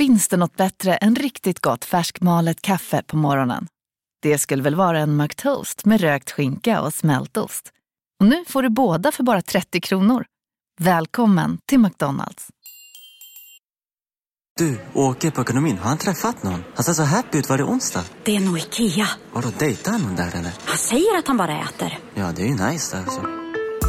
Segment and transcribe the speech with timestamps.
[0.00, 3.66] Finns det något bättre än riktigt gott färskmalet kaffe på morgonen?
[4.22, 7.72] Det skulle väl vara en McToast med rökt skinka och smältost.
[8.20, 10.24] Och nu får du båda för bara 30 kronor.
[10.80, 12.48] Välkommen till McDonalds.
[14.58, 15.78] Du, åker på ekonomin.
[15.78, 16.64] Har han träffat någon?
[16.74, 17.48] Han ser så happy ut.
[17.48, 18.04] Var det onsdag?
[18.24, 19.08] Det är nog Ikea.
[19.32, 20.52] Har du dejtat någon där eller?
[20.64, 21.98] Han säger att han bara äter.
[22.14, 23.49] Ja, det är ju nice alltså.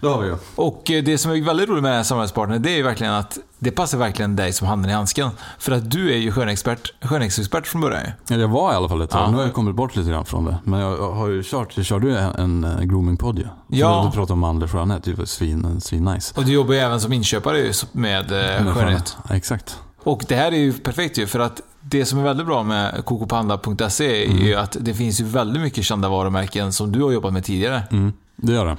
[0.00, 0.36] Det har vi ju.
[0.54, 3.12] Och eh, det som är väldigt roligt med den här samarbetspartnern, det är ju verkligen
[3.12, 5.30] att det passar verkligen dig som handen i handsken.
[5.58, 8.02] För att du är ju skönexpert, skönhetsexpert från början.
[8.28, 9.22] Ja, jag var i alla fall ett tag.
[9.22, 9.30] Ja.
[9.30, 10.58] Nu har jag kommit bort lite grann från det.
[10.64, 13.46] Men jag har ju kört, jag körde ju en, en groomingpodd ju.
[13.68, 14.02] Ja.
[14.06, 16.34] Du pratade om manlig skönhet, det var svin, svin nice.
[16.36, 19.16] Och du jobbar ju även som inköpare ju med eh, skönhet.
[19.28, 19.78] Ja, exakt.
[20.02, 23.04] Och det här är ju perfekt ju, för att det som är väldigt bra med
[23.04, 27.32] kokopanda.se är ju att det finns ju väldigt mycket kända varumärken som du har jobbat
[27.32, 27.82] med tidigare.
[27.90, 28.76] Mm, det gör det.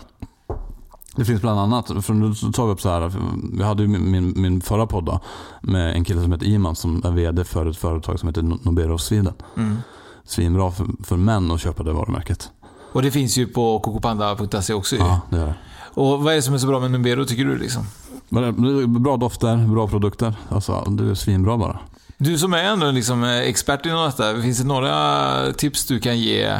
[1.19, 3.11] Det finns bland annat, för nu tar vi upp så här,
[3.53, 5.19] vi hade ju min, min, min förra podd då,
[5.61, 8.97] med en kille som heter Iman som är VD för ett företag som heter Nobero
[8.97, 9.33] Sweden.
[9.57, 9.77] Mm.
[10.23, 12.49] Svinbra för, för män att köpa det varumärket.
[12.91, 14.95] Och det finns ju på kokopanda.se också.
[14.95, 15.55] Ja, det gör det.
[15.93, 17.83] Och vad är det som är så bra med Numbero tycker du liksom?
[18.29, 20.33] Är Bra dofter, bra produkter.
[20.49, 21.79] Alltså, det är svinbra bara.
[22.17, 26.19] Du som är ändå liksom eh, expert inom detta, finns det några tips du kan
[26.19, 26.59] ge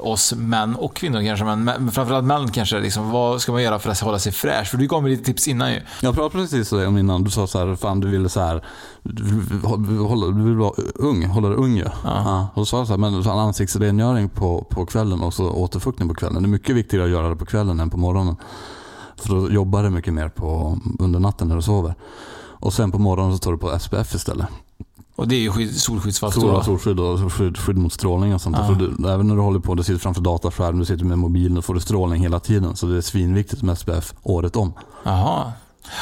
[0.00, 2.80] oss män och kvinnor kanske, men men framförallt män kanske.
[2.80, 4.70] Liksom, vad ska man göra för att hålla sig fräsch?
[4.70, 5.80] För du gav mig lite tips innan ju.
[6.00, 8.64] Jag pratade precis om innan, du sa så här, fan du ville så här,
[9.02, 11.86] du vill, hålla, du vill vara ung, hålla dig ung ju.
[12.04, 12.48] Ja.
[12.54, 16.08] Och då sa jag så här, men fan, ansiktsrengöring på, på kvällen och så återfuktning
[16.08, 16.42] på kvällen.
[16.42, 18.36] Det är mycket viktigare att göra det på kvällen än på morgonen.
[19.16, 21.94] För då jobbar du mycket mer på, under natten när du sover.
[22.36, 24.46] Och sen på morgonen så tar du på SPF istället.
[25.16, 26.40] Och det är ju skydd, solskyddsfaktor.
[26.40, 28.56] Stora solskydd och skydd, skydd mot strålning och sånt.
[28.58, 28.76] Ja.
[28.78, 31.62] Du, även när du håller på, du sitter framför dataskärm, du sitter med mobilen, då
[31.62, 32.76] får du strålning hela tiden.
[32.76, 34.72] Så det är svinviktigt med SPF året om.
[35.02, 35.52] Jaha.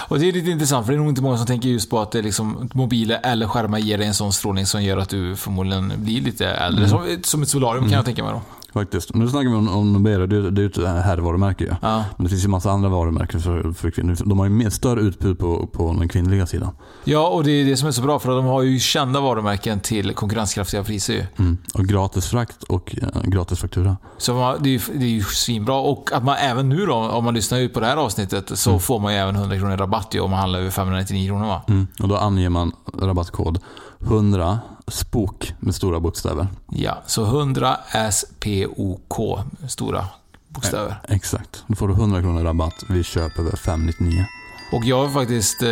[0.08, 2.00] Och det är lite intressant, för det är nog inte många som tänker just på
[2.00, 5.36] att det liksom, mobiler eller skärmar ger dig en sån strålning som gör att du
[5.36, 6.88] förmodligen blir lite äldre.
[6.88, 8.40] Som, som ett solarium kan jag tänka mig då.
[8.72, 9.14] Faktiskt.
[9.14, 11.70] Nu snackar vi om, om Nobero, det, det är ju ett herrvarumärke ju.
[11.82, 12.04] Ja.
[12.16, 14.16] Men det finns ju massa andra varumärken för, för kvinnor.
[14.24, 16.70] De har ju mer, större utbud på, på den kvinnliga sidan.
[17.04, 19.80] Ja, och det är det som är så bra, för de har ju kända varumärken
[19.80, 21.24] till konkurrenskraftiga priser ju.
[21.38, 21.58] Mm.
[21.74, 23.96] Och gratis frakt och eh, gratis faktura.
[24.18, 25.74] Så man, det, är, ju- det är ju svinbra.
[25.74, 28.78] Och att man även nu då, om man lyssnar ut på det här avsnittet, så
[28.78, 31.62] får man ju även 100 kronor rabatt ju om man handlar över 599 kronor va?
[31.68, 31.86] Mm.
[32.02, 33.58] Och då anger man rabattkod
[34.00, 36.46] 100 SPOK med stora bokstäver.
[36.70, 37.76] Ja, så 100
[38.12, 39.38] SPOK,
[39.68, 40.04] stora
[40.48, 41.00] bokstäver.
[41.08, 41.64] Exakt.
[41.66, 44.26] Då får du 100 kronor rabatt vid köp över 599.
[44.72, 45.68] Och jag har faktiskt eh,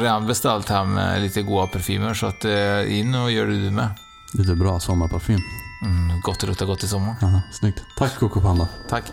[0.00, 3.70] redan beställt hem eh, lite goda parfymer, så att eh, in och gör det du
[3.70, 3.88] med.
[4.34, 5.40] Lite bra sommarparfym.
[5.84, 7.16] Mm, gott rutta gott i sommar.
[7.22, 7.82] Aha, snyggt.
[7.96, 8.68] Tack Coco Panda.
[8.88, 9.04] Tack.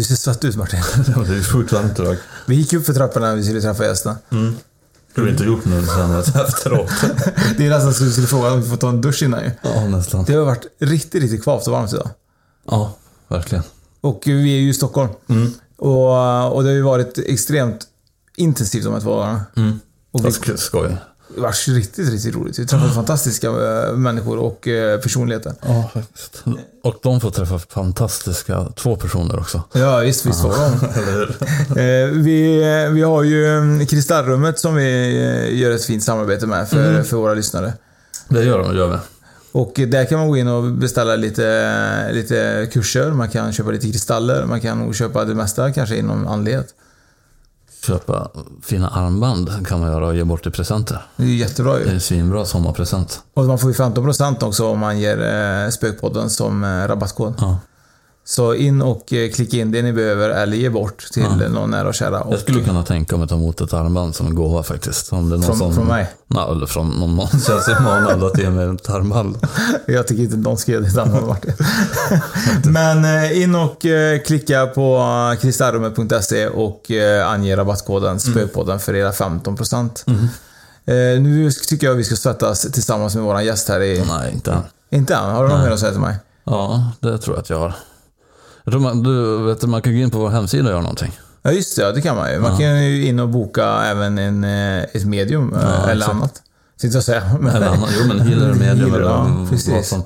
[0.00, 0.80] Du ser svett ut Martin.
[1.06, 2.16] det är varmt idag.
[2.46, 4.14] Vi gick upp för trapporna när vi skulle träffa gästen.
[4.28, 6.90] Det har vi inte gjort nu sen efteråt.
[7.56, 9.50] Det är nästan så du skulle fråga om vi får ta en dusch innan ju.
[9.62, 10.24] ja, nästan.
[10.24, 12.10] Det har varit riktigt, riktigt kvavt och varmt idag.
[12.70, 12.96] Ja,
[13.28, 13.64] verkligen.
[14.00, 15.10] Och vi är ju i Stockholm.
[15.76, 17.86] Och, och det har ju varit extremt
[18.36, 19.44] intensivt de här två dagarna.
[20.10, 20.98] Och vi, Jag ska skoja.
[21.34, 22.58] Det varit riktigt, riktigt roligt.
[22.58, 25.54] Vi träffade fantastiska eh, människor och eh, personligheter.
[25.62, 26.44] Ja, faktiskt.
[26.82, 29.62] Och de får träffa fantastiska två personer också.
[29.72, 30.70] Ja, visst, visst var de.
[31.80, 32.62] Eh, vi,
[32.92, 33.46] vi har ju
[33.80, 37.72] eh, Kristallrummet som vi gör ett fint samarbete med för, för våra lyssnare.
[38.28, 38.96] Det gör de, gör vi.
[39.52, 43.86] Och där kan man gå in och beställa lite, lite kurser, man kan köpa lite
[43.86, 46.74] kristaller, man kan nog köpa det mesta kanske inom andlighet.
[47.86, 48.30] Köpa
[48.62, 51.02] fina armband kan man göra och ge bort i presenter.
[51.16, 51.92] Det är ju jättebra Det är ju.
[51.94, 53.20] en svinbra sommarpresent.
[53.34, 55.22] Och man får ju 15% också om man ger
[55.64, 57.34] eh, Spökpodden som eh, rabattkod.
[57.38, 57.58] Ja.
[58.24, 61.48] Så in och eh, klicka in det ni behöver eller ge bort till Ja.
[61.48, 62.20] någon nära och kära.
[62.20, 65.12] Och, Jag skulle kunna tänka mig att ta emot ett armband som en gåva faktiskt.
[65.12, 66.06] Om det är någon Från- som, från mig?
[66.26, 69.36] Nej, eller från någon man känner sig manad att ge mig ett armband.
[69.86, 71.52] Jag tycker inte någon ska göra det annat Martin.
[72.72, 75.02] Men eh, in och eh, klicka på
[75.40, 76.90] kristarrumet.se och
[77.26, 79.90] ange rabattkoden Spökpodden för era 15%.
[80.06, 84.04] Eh, Nu tycker jag vi ska svettas tillsammans med våran gäst här i...
[84.08, 84.62] Nej, inte än.
[84.90, 85.24] Inte än?
[85.30, 86.16] Har du något mer att säga till mig?
[86.44, 87.74] Ja, det tror jag att jag har.
[88.64, 90.80] Jag tror man, du, vet, du, man kan gå in på vår hemsida och göra
[90.80, 91.18] någonting.
[91.42, 92.38] Ja just det, ja, det kan man ju.
[92.38, 92.58] Man Ja.
[92.58, 96.14] kan ju in och boka även en, eh, ett medium eh, Ja, eller exakt.
[96.14, 96.42] annat.
[96.80, 97.22] Sitter jag och säga.
[97.40, 97.90] Men- Eller annat.
[98.00, 100.02] Jo, men healer medium eller ja, vad som.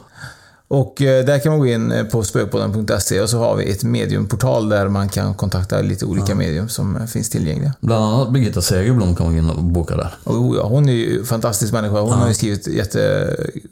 [0.69, 4.69] Och eh, där kan man gå in på spökpodden.se och så har vi ett mediumportal
[4.69, 7.73] där man kan kontakta lite olika medium som finns tillgängliga.
[7.81, 10.15] Bland annat Birgitta Segerblom kan man gå in och boka där.
[10.25, 12.01] Och oh, ja, hon är ju en fantastisk människa.
[12.01, 12.17] Hon Ja.
[12.17, 13.31] har ju skrivit jätte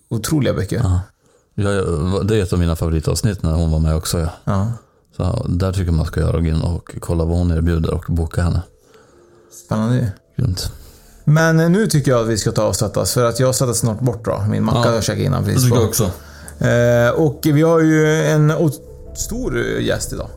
[0.08, 0.80] otroliga böcker.
[0.84, 1.00] Ja.
[1.54, 4.18] Jag, det är ett av mina favoritavsnitt när hon var med också.
[4.20, 4.28] Ja.
[4.44, 4.72] Ja.
[5.16, 8.42] Så där tycker jag man ska göra, in och kolla vad hon erbjuder och boka
[8.42, 8.62] henne.
[9.66, 10.12] Spännande.
[10.36, 10.72] Grymt.
[11.24, 13.72] Men eh, nu tycker jag att vi ska ta och sättas för att jag sätter
[13.72, 14.44] snart bort då.
[14.50, 14.94] Min macka Ja.
[14.94, 15.62] jag käkat innan Det precis.
[15.64, 15.82] tycker på.
[15.82, 16.10] jag också.
[16.64, 18.52] Eh, och vi har ju en
[19.14, 20.28] stor eh, gäst idag.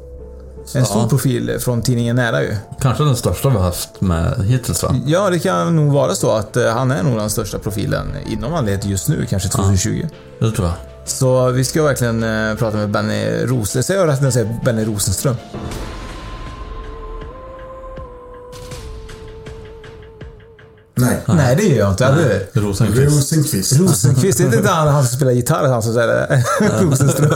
[0.73, 1.07] En stor Ja.
[1.09, 2.55] profil från tidningen Nära ju.
[2.81, 4.95] Kanske den största vi har haft med hittills va?
[5.05, 8.53] Ja, det kan nog vara så att eh, han är nog den största profilen inom
[8.53, 10.05] andlighet just nu, kanske 2020.
[10.39, 10.75] Det tror jag.
[11.05, 13.83] Så vi ska verkligen eh, prata med Benny Rosenström.
[13.83, 15.35] Säger jag rätt när jag säger Benny Rosenström?
[20.97, 21.17] Nej.
[21.27, 22.05] Nej, det gör jag inte,
[22.53, 22.61] hur?
[22.61, 23.15] Rosenqvist.
[23.17, 23.79] Rosenqvist.
[23.79, 26.43] Rosenqvist, är det inte han, han som spelar gitarr, han som säger det?
[26.81, 27.29] Rosenström.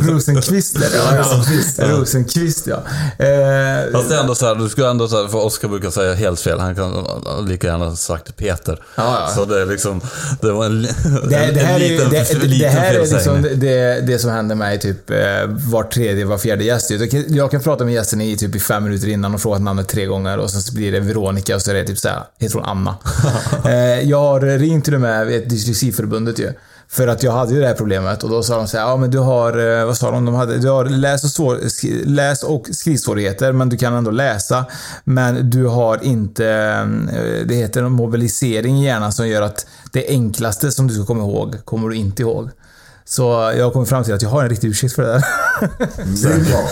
[0.08, 1.18] Rosenqvist är det, ja.
[1.22, 1.88] Rosenqvist, ja.
[1.90, 2.76] Rosenqvist, ja.
[3.18, 5.90] Eh, Fast det är ändå så här, du ska ändå så här, för Oskar brukar
[5.90, 6.58] säga helt fel.
[6.60, 7.06] Han kan
[7.48, 8.82] lika gärna ha sagt Peter.
[8.94, 9.34] Ja, ja.
[9.34, 10.00] Så det är liksom,
[10.40, 10.88] det var en, li-
[11.28, 14.30] det, en, det här är, liten, det, det, liten här är liksom det, det som
[14.30, 15.16] händer mig typ eh,
[15.46, 16.90] var tredje, var fjärde gäst.
[16.90, 19.58] Jag kan, jag kan prata med gästen i typ i fem minuter innan och fråga
[19.58, 22.22] namnet tre gånger och sen så blir det Veronica och så är det typ såhär,
[22.38, 22.79] heter hon Anna?
[23.64, 26.52] eh, jag har ringt till och med ett Dyslexiförbundet ju.
[26.92, 28.96] För att jag hade ju det här problemet och då sa de så här, ja
[28.96, 30.24] men du har, eh, vad sa de?
[30.24, 31.58] de hade, du har läs och, svår,
[32.06, 34.64] läs och skrivsvårigheter men du kan ändå läsa.
[35.04, 40.08] Men du har inte, eh, det heter en mobilisering i hjärnan som gör att det
[40.08, 42.50] enklaste som du ska komma ihåg, kommer du inte ihåg.
[43.04, 43.22] Så
[43.56, 45.24] jag har kommit fram till att jag har en riktig ursäkt för det där.
[46.22, 46.68] Det är bra.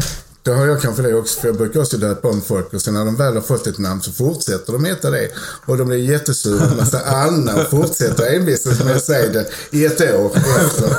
[0.42, 2.94] Det har jag kanske det också, för jag brukar också döpa om folk och sen
[2.94, 5.28] när de väl har fått ett namn så fortsätter de heta det.
[5.66, 9.84] Och de blir jättesura en massa Anna och fortsätter envisas med att säga det i
[9.84, 10.90] ett år efter.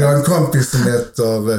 [0.00, 1.58] Jag har en kompis som heter eh,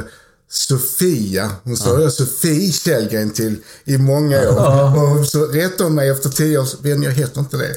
[0.50, 1.50] Sofia.
[1.64, 5.18] Hon sa jag Sofie Källgren till i många år.
[5.20, 6.68] Och så rättade hon mig efter tio år.
[6.82, 7.74] Men jag heter inte det.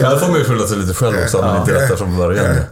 [0.00, 2.16] Ja, det får man ju skylla sig lite själv också, om man inte rättar från
[2.16, 2.56] början.
[2.56, 2.62] Ja,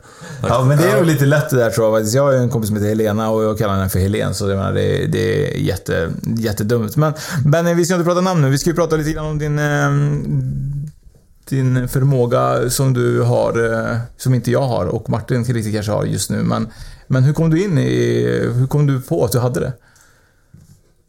[0.64, 2.08] men det är nog lite lätt det där tror jag.
[2.08, 4.49] Jag har ju en kompis som heter Helena och jag kallar henne för Helen, så
[4.49, 6.96] jag menar, det, är- det är jätte, jättedumt.
[6.96, 7.12] Men
[7.44, 8.50] Benny, vi ska inte prata namn nu.
[8.50, 9.91] Vi ska ju prata lite grann om din, eh,
[11.49, 16.05] din förmåga som du har, eh, som inte jag har och Martin riktigt kanske har
[16.05, 16.43] just nu.
[16.43, 16.69] Men,
[17.06, 18.23] men hur kom du in i,
[18.55, 19.73] hur kom du på att du hade det?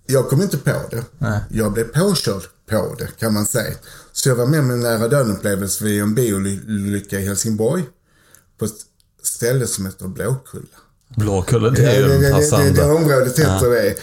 [0.08, 1.04] Jag kom inte på det.
[1.18, 1.40] Nej.
[1.50, 3.74] Jag blev påkörd på det kan man säga.
[4.12, 7.84] Så jag var med om en nära döden-upplevelse vid en biololycka i Helsingborg.
[8.60, 8.68] På
[9.26, 10.66] ställe som heter Blåkulla.
[11.16, 12.72] Blåkulla, det Det, är det, ju det, det, passande.
[12.72, 13.96] det området heter det.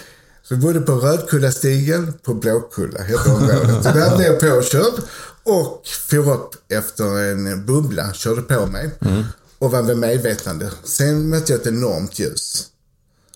[0.43, 3.85] Så vi bodde på Rödkullastigen på Blåkulla, heter området.
[3.85, 5.03] Så där blev jag påkörd
[5.45, 8.91] och for upp efter en bubbla, körde på mig.
[9.59, 10.71] Och var vid medvetande.
[10.85, 12.67] Sen mötte jag ett enormt ljus.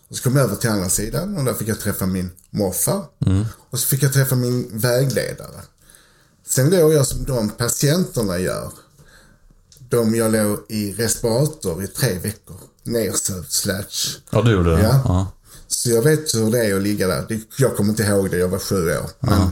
[0.08, 3.04] Och så kom jag över till andra sidan och där fick jag träffa min morfar.
[3.70, 5.60] Och så fick jag träffa min vägledare.
[6.48, 8.72] Sen låg jag som de patienterna gör.
[9.88, 12.56] De jag låg i respirator i tre veckor.
[12.82, 14.20] Nersövd slash.
[14.30, 14.82] Ja, du gjorde det?
[14.82, 15.02] Ja.
[15.04, 15.32] Ja.
[15.68, 17.40] Så jag vet hur det är att ligga där.
[17.58, 19.10] Jag kommer inte ihåg det, jag var sju år.
[19.20, 19.50] Men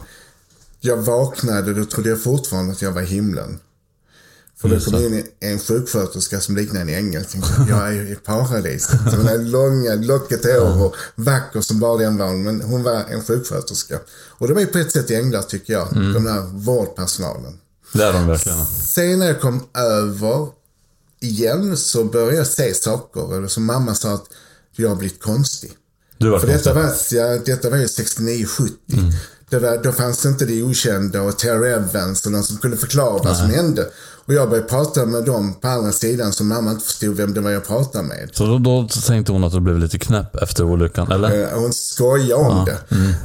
[0.80, 3.58] jag vaknade och då trodde jag fortfarande att jag var i himlen.
[4.60, 7.14] För då kom in en sjuksköterska som liknade en ängel.
[7.22, 9.00] Jag tänkte, Jag är ju i paradiset.
[9.16, 12.32] Hon hade långa, lockigt hår och vacker som bara den var.
[12.32, 14.00] Men hon var en sjuksköterska.
[14.10, 15.88] Och var ju på ett sätt änglar tycker jag.
[15.92, 17.58] De här vårdpersonalen.
[17.94, 18.66] Det är de verkligen.
[18.66, 20.48] Sen när jag kom över
[21.20, 23.36] igen så började jag se saker.
[23.36, 24.24] Eller som mamma sa att
[24.76, 25.72] jag har blivit konstig.
[26.18, 28.70] Du var För detta var, ja, detta var ju 69-70.
[29.50, 32.76] Det var, då fanns det inte det okända och Terry Evans och någon som kunde
[32.76, 33.88] förklara vad som hände.
[34.26, 37.40] Och jag började prata med dem på andra sidan som mamma inte förstod vem det
[37.40, 38.30] var jag pratade med.
[38.32, 41.42] Så då, då tänkte hon att du blev lite knäpp efter olyckan, eller?
[41.42, 42.78] Eh, Hon skojade om det.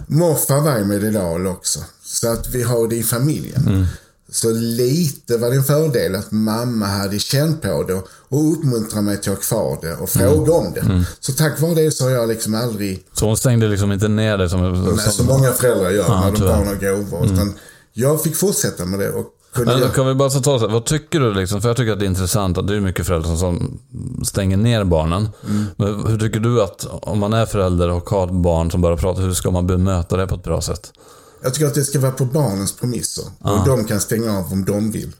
[0.07, 1.79] Morfar var ju med också.
[2.03, 3.87] Så att vi har det i familjen.
[4.31, 7.93] Så lite var det en fördel att mamma hade känt på det
[8.29, 10.79] och uppmuntrat mig till att ha kvar det och fråga om det.
[10.79, 11.03] Mm.
[11.19, 14.37] Så tack vare det så har jag liksom aldrig, Så hon stängde liksom inte ner
[14.37, 14.61] dig som...
[14.61, 17.25] med så många föräldrar gör Ja, när de barn har gåvor.
[17.25, 17.53] Utan
[17.93, 20.85] jag fick fortsätta med det och kunde Men kan vi bara ta så här, vad
[20.85, 21.61] tycker du liksom?
[21.61, 23.79] För jag tycker att det är intressant att det är mycket föräldrar som
[24.25, 25.29] stänger ner barnen.
[25.49, 25.65] Mm.
[25.75, 28.97] Men hur tycker du att om man är förälder och har ett barn som börjar
[28.97, 30.91] prata, hur ska man bemöta det på ett bra sätt?
[31.41, 33.25] Jag tycker att det ska vara på barnens premisser.
[33.39, 35.11] Och de kan stänga av om de vill.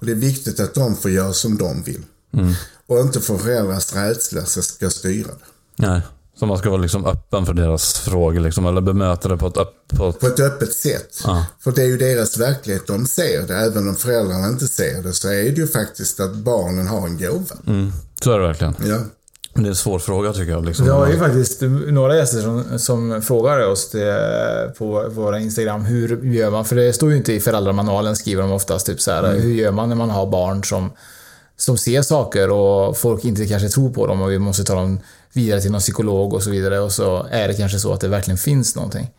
[0.00, 2.02] Och det är viktigt att de får göra som de vill.
[2.32, 2.54] Mm.
[2.86, 5.44] Och inte för föräldrars rädsla som ska styra det.
[5.76, 6.02] Nej.
[6.38, 9.56] Så man ska vara liksom öppen för deras frågor liksom, eller bemöta det på ett
[9.56, 9.98] öppet...
[10.20, 11.20] På ett öppet sätt.
[11.24, 11.46] Ja.
[11.60, 13.56] För det är ju deras verklighet de ser det.
[13.56, 17.18] Även om föräldrarna inte ser det så är det ju faktiskt att barnen har en
[17.18, 17.56] gåva.
[17.66, 17.92] Mm.
[18.22, 18.74] Så är det verkligen.
[18.84, 18.98] Ja.
[19.56, 20.66] Det är en svår fråga tycker jag.
[20.66, 20.84] Liksom.
[20.84, 25.84] Vi har ju faktiskt några gäster som, som frågar oss det på våra Instagram.
[25.84, 26.64] Hur gör man?
[26.64, 28.86] För det står ju inte i föräldramanualen skriver de oftast.
[28.86, 29.42] Typ så här, Mm.
[29.42, 30.90] Hur gör man när man har barn som,
[31.56, 35.00] som ser saker och folk inte kanske tror på dem och vi måste ta dem
[35.32, 36.80] vidare till någon psykolog och så vidare.
[36.80, 39.10] Och så är det kanske så att det verkligen finns någonting.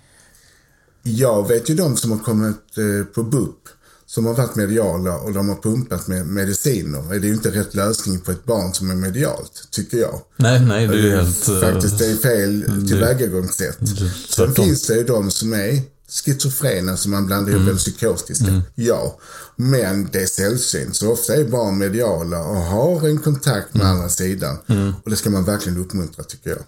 [1.03, 3.69] Jag vet ju de som har kommit eh, på BUP
[4.09, 7.03] som har varit mediala och de har pumpat med mediciner.
[7.09, 10.21] Det är ju inte rätt lösning på ett barn som är medialt, tycker jag.
[10.35, 11.47] Nej, nej, det är ju helt...
[11.49, 13.77] eh, Faktiskt, det är fel tillvägagångssätt.
[14.29, 15.81] Sen finns det ju de som är
[16.25, 17.73] schizofrena som man blandar ihop Mm.
[17.73, 18.61] med psykotiska.
[18.75, 19.17] Ja,
[19.55, 20.95] men det är sällsynt.
[20.95, 24.57] Så ofta är barn mediala och har en kontakt med andra sidan.
[24.67, 24.93] Mm.
[25.03, 26.59] Och det ska man verkligen uppmuntra tycker jag.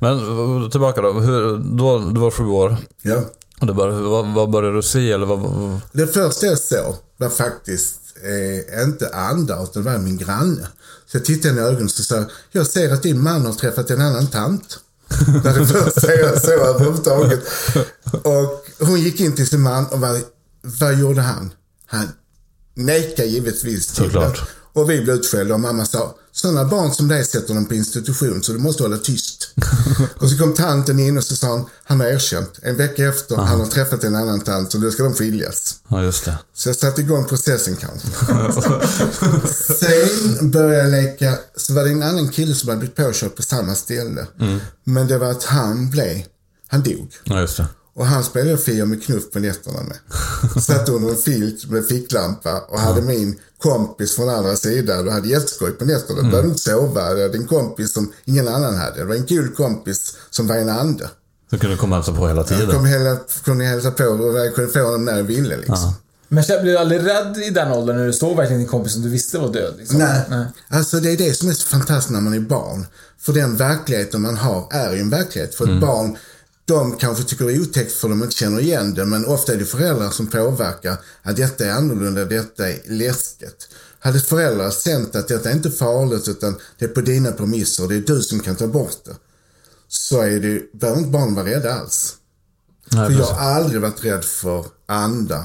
[0.00, 0.18] Men
[0.62, 1.12] eh, tillbaka då.
[1.12, 2.76] Hur, då du var sju år.
[3.02, 3.22] Ja.
[3.62, 5.38] Och det började, vad, vad började du se eller vad...
[5.38, 10.66] vad Det första jag såg var faktiskt eh, inte andar utan det var min granne.
[11.06, 14.00] Så jag tittade i ögonen och sa jag, ser att din man har träffat en
[14.00, 14.78] annan tant.
[15.26, 17.40] Det var det första jag såg överhuvudtaget.
[18.22, 20.20] Och hon gick in till sin man och vad,
[20.62, 21.52] vad gjorde han?
[21.86, 22.08] Han
[22.74, 24.34] nekade givetvis till det.
[24.72, 28.42] Och vi blev utskällda och mamma sa, sådana barn som dig sätter de på institution
[28.42, 29.54] så du måste hålla tyst.
[30.16, 32.58] och så kom tanten in och så sa han, han har erkänt.
[32.62, 35.74] En vecka efter, han har träffat en annan tant så nu ska de skiljas.
[35.88, 36.38] Ja, just det.
[36.54, 38.08] Så jag satte igång processen kanske.
[39.74, 43.42] Sen började jag leka, så var det en annan kille som hade blivit påkörd på
[43.42, 44.26] samma ställe.
[44.40, 44.60] Mm.
[44.84, 46.22] Men det var att han blev,
[46.68, 47.12] han dog.
[47.24, 47.66] Ja, just det.
[47.94, 49.98] Och han spelade Fia med knuff på nätterna med.
[50.62, 55.28] Satt under en filt med ficklampa och hade min kompis från andra sidan och hade
[55.28, 56.18] jätteskoj på nätterna.
[56.18, 56.30] Mm.
[56.30, 57.00] Behövde inte sova.
[57.00, 58.98] Jag hade en kompis som ingen annan hade.
[58.98, 61.10] Det var en kul kompis som var en ande.
[61.50, 62.70] Du kunde komma och hälsa på hela Jag tiden.
[62.70, 65.94] kom hela, kunde hälsa på och jag kunde få honom när jag ville liksom.
[66.28, 69.02] Men blev du aldrig rädd i den åldern när du såg verkligen din kompis som
[69.02, 69.74] du visste var död?
[69.78, 69.98] Liksom?
[69.98, 70.46] Nej.
[70.68, 72.86] Alltså det är det som är så fantastiskt när man är barn.
[73.20, 75.54] För den verkligheten man har är ju en verklighet.
[75.54, 76.16] För ett barn,
[76.72, 79.04] de kanske tycker det är otäckt för de inte känner igen det.
[79.04, 83.68] Men ofta är det föräldrar som påverkar att detta är annorlunda, detta är läskigt.
[83.98, 87.88] Hade föräldrar känt att detta är inte farligt utan det är på dina premisser och
[87.88, 89.14] det är du som kan ta bort det.
[89.88, 92.16] Så är det, behöver inte barnen vara rädda alls.
[92.92, 95.44] Nej, För jag har aldrig varit rädd för andar.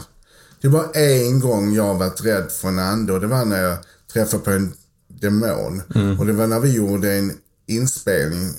[0.62, 3.64] Det bara en gång jag har varit rädd för en ande och det var när
[3.64, 3.78] jag
[4.14, 4.74] träffade på en
[5.08, 5.82] demon.
[5.96, 6.20] Mm.
[6.20, 7.34] Och det var när vi gjorde en
[7.68, 8.54] inspelning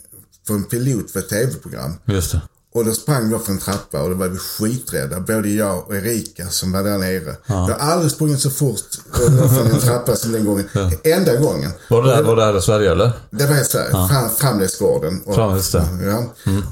[0.46, 1.94] för en pilot för ett tv-program.
[2.04, 2.42] Just det.
[2.78, 5.20] Och då sprang vi för en trappa och då var vi skiträdda.
[5.20, 7.36] Både jag och Erika som var där nere.
[7.46, 8.80] Jag har aldrig sprungit så fort
[9.12, 10.68] för en trappa som den gången.
[11.04, 11.70] Enda gången.
[11.90, 13.12] Var det, var det här i Sverige eller?
[13.30, 13.88] Det var i Sverige.
[13.92, 14.08] Ja.
[14.08, 15.22] Fram, Framledsgården.
[15.26, 15.84] Och, Fram, just det.
[16.02, 16.24] Ja.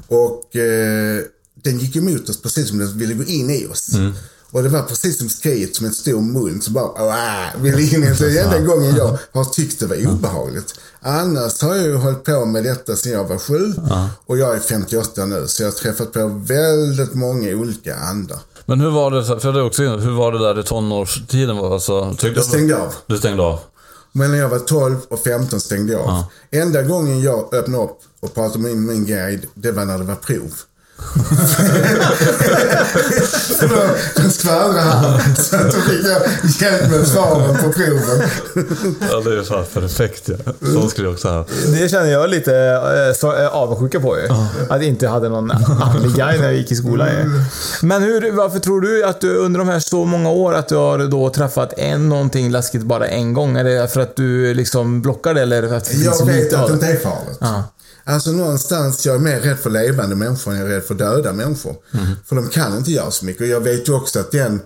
[0.09, 1.23] Och eh,
[1.63, 3.95] den gick emot oss precis som den ville gå in i oss.
[3.95, 4.13] Mm.
[4.57, 8.05] Och det var precis som skriet som en stor mun som bara Åh, ville in
[8.05, 8.15] i.
[8.19, 10.75] Det är enda gången jag har tyckt det var obehagligt.
[11.01, 13.75] Annars har jag ju hållit på med detta sedan jag var sju.
[14.27, 15.45] Och jag är 58 nu.
[15.47, 18.39] Så jag har träffat på väldigt många olika andar.
[18.67, 21.59] Men hur var det, för det också, hur var det där i tonårstiden?
[21.59, 22.95] Alltså, Jag stängde av.
[23.07, 23.59] Du stängde av?
[24.13, 26.25] Men när jag var 12 och 15 stängde jag av.
[26.51, 30.15] Enda gången jag öppnade upp och pratade med min guide, det var när det var
[30.15, 30.53] prov.
[33.61, 33.69] Då,
[34.23, 35.37] då skvallrade han.
[35.37, 36.23] Så att då fick jag
[36.61, 38.29] hjälp med svaren på proven.
[39.11, 40.53] Ja, det är fan perfekt ja.
[40.73, 41.45] Så skulle jag också ha.
[41.67, 44.29] Det känner jag lite äh, så, äh, avundsjuka på ju.
[44.69, 47.31] Att inte hade någon andlig guide när jag gick i skolan ju.
[47.83, 50.75] Men hur, varför tror du att du under de här så många år att du
[50.75, 53.57] har då träffat en någonting läskigt bara en gång?
[53.57, 56.67] Är det för att du liksom blockar det eller för att det Jag vet att
[56.67, 57.39] det inte är farligt.
[57.41, 57.65] Ja.
[58.09, 61.33] Alltså någonstans, jag är mer rädd för levande människor än jag är rädd för döda
[61.33, 61.77] människor.
[62.27, 63.41] För de kan inte göra så mycket.
[63.41, 64.61] Och jag vet ju också att den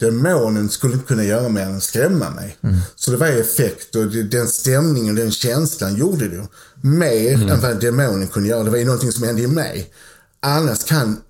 [0.00, 2.56] demonen skulle inte kunna göra mer än att skrämma mig.
[2.96, 6.48] Så det var effekt och den stämningen, den känslan gjorde det.
[6.80, 8.62] Mer än vad demonen kunde göra.
[8.62, 9.92] Det var ju någonting som hände i mig.
[10.40, 11.20] Annars kan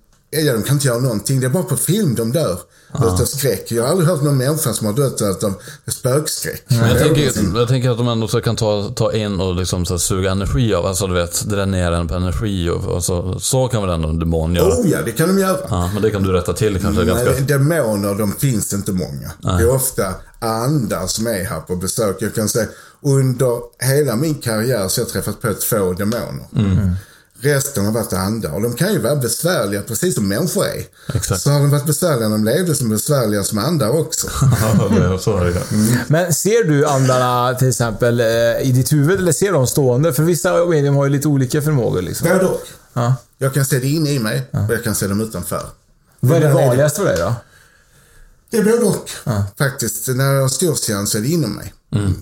[0.41, 1.39] ja, de kan inte göra någonting.
[1.39, 2.59] Det är bara på film de dör.
[2.95, 3.71] Utav skräck.
[3.71, 5.53] Jag har aldrig hört någon människa som har dött av
[5.87, 6.63] spökskräck.
[6.67, 9.85] Men jag, tänker, jag tänker att de ändå så kan ta, ta in och liksom
[9.85, 13.67] så suga energi av, alltså du vet, dränera en på energi och, och så, så
[13.67, 14.73] kan väl ändå en demon göra?
[14.73, 15.57] Oh ja, det kan de göra.
[15.69, 17.31] Ja, men det kan du rätta till kanske ganska...
[17.31, 19.31] Nej, demoner, de finns inte många.
[19.39, 19.57] Nej.
[19.57, 22.17] Det är ofta andar som är här på besök.
[22.19, 22.67] Jag kan säga,
[23.01, 26.47] under hela min karriär så har jag träffat på två demoner.
[26.55, 26.91] Mm.
[27.43, 28.49] Resten har varit andar.
[28.51, 30.83] Och de kan ju vara besvärliga, precis som människor är.
[31.13, 31.41] Exakt.
[31.41, 34.27] Så har de varit besvärliga när de levde, som besvärliga som andar också.
[34.99, 35.63] Ja, så är det.
[36.07, 38.25] Men ser du andarna till exempel eh,
[38.61, 40.13] i ditt huvud eller ser de stående?
[40.13, 42.27] För vissa medium har ju lite olika förmågor liksom.
[42.29, 42.61] Både och.
[42.93, 43.15] Ja.
[43.37, 45.65] Jag kan se det inne i mig och jag kan se dem utanför.
[46.19, 47.35] Vad är det vanligaste för dig då?
[48.49, 49.09] Det är både och.
[49.57, 51.73] Faktiskt, när jag har storseans så är det inom mig.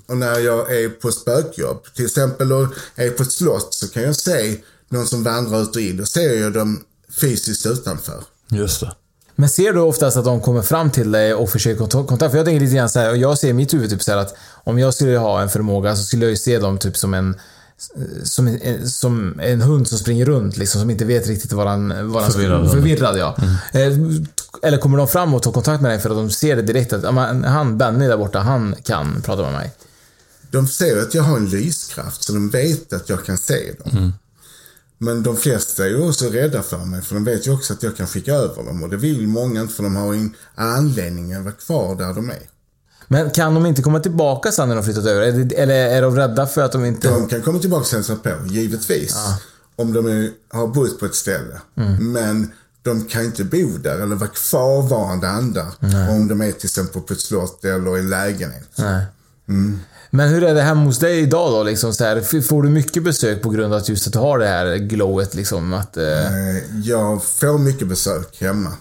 [0.07, 4.03] Och när jag är på spökjobb, till exempel och är på ett slott, så kan
[4.03, 4.57] jag se
[4.91, 5.97] någon som vandrar ut och in.
[5.97, 6.83] Då ser jag dem
[7.21, 8.23] fysiskt utanför.
[8.49, 8.91] Just det.
[9.35, 12.31] Men ser du oftast att de kommer fram till dig och försöker ta kontakt?
[12.31, 14.11] För jag tänker lite grann så här, och jag ser i mitt huvud typ så
[14.11, 16.97] här att om jag skulle ha en förmåga så skulle jag ju se dem typ
[16.97, 17.35] som en
[18.23, 22.11] som en, som en hund som springer runt liksom, som inte vet riktigt vad han...
[22.11, 22.71] Vad han Förvirrad.
[22.71, 23.35] förvirrad ja.
[23.73, 23.97] Eh,
[24.61, 26.93] Eller kommer de fram och tar kontakt med dig för att de ser det direkt
[26.93, 27.03] att
[27.45, 29.71] han, Benny där borta, han kan prata med mig.
[30.51, 34.13] De ser att jag har en lyskraft, så de vet att jag kan se dem.
[35.03, 37.83] Men de flesta är ju också rädda för mig, för de vet ju också att
[37.83, 38.83] jag kan skicka över dem.
[38.83, 42.13] Och det vill många inte, för de har ju en anledning att vara kvar där
[42.13, 42.49] de är.
[43.07, 45.21] Men kan de inte komma tillbaka sen när de flyttat över?
[45.53, 47.09] Eller är de rädda för att de inte...
[47.09, 49.15] De kan komma tillbaka och hälsa på, givetvis.
[49.75, 51.61] Om de är, har bott på ett ställe.
[51.99, 55.67] Men de kan inte bo där eller vara kvarvarande andar.
[56.09, 58.69] Om de är till exempel på ett slott eller i en lägenhet.
[58.75, 59.05] Nej.
[60.13, 61.63] Men hur är det hemma hos dig idag då?
[61.63, 64.39] Liksom så här, får du mycket besök på grund av att just att du har
[64.39, 65.73] det här glowet liksom?
[65.73, 68.71] Att, eh, Eh, Jag får mycket besök hemma.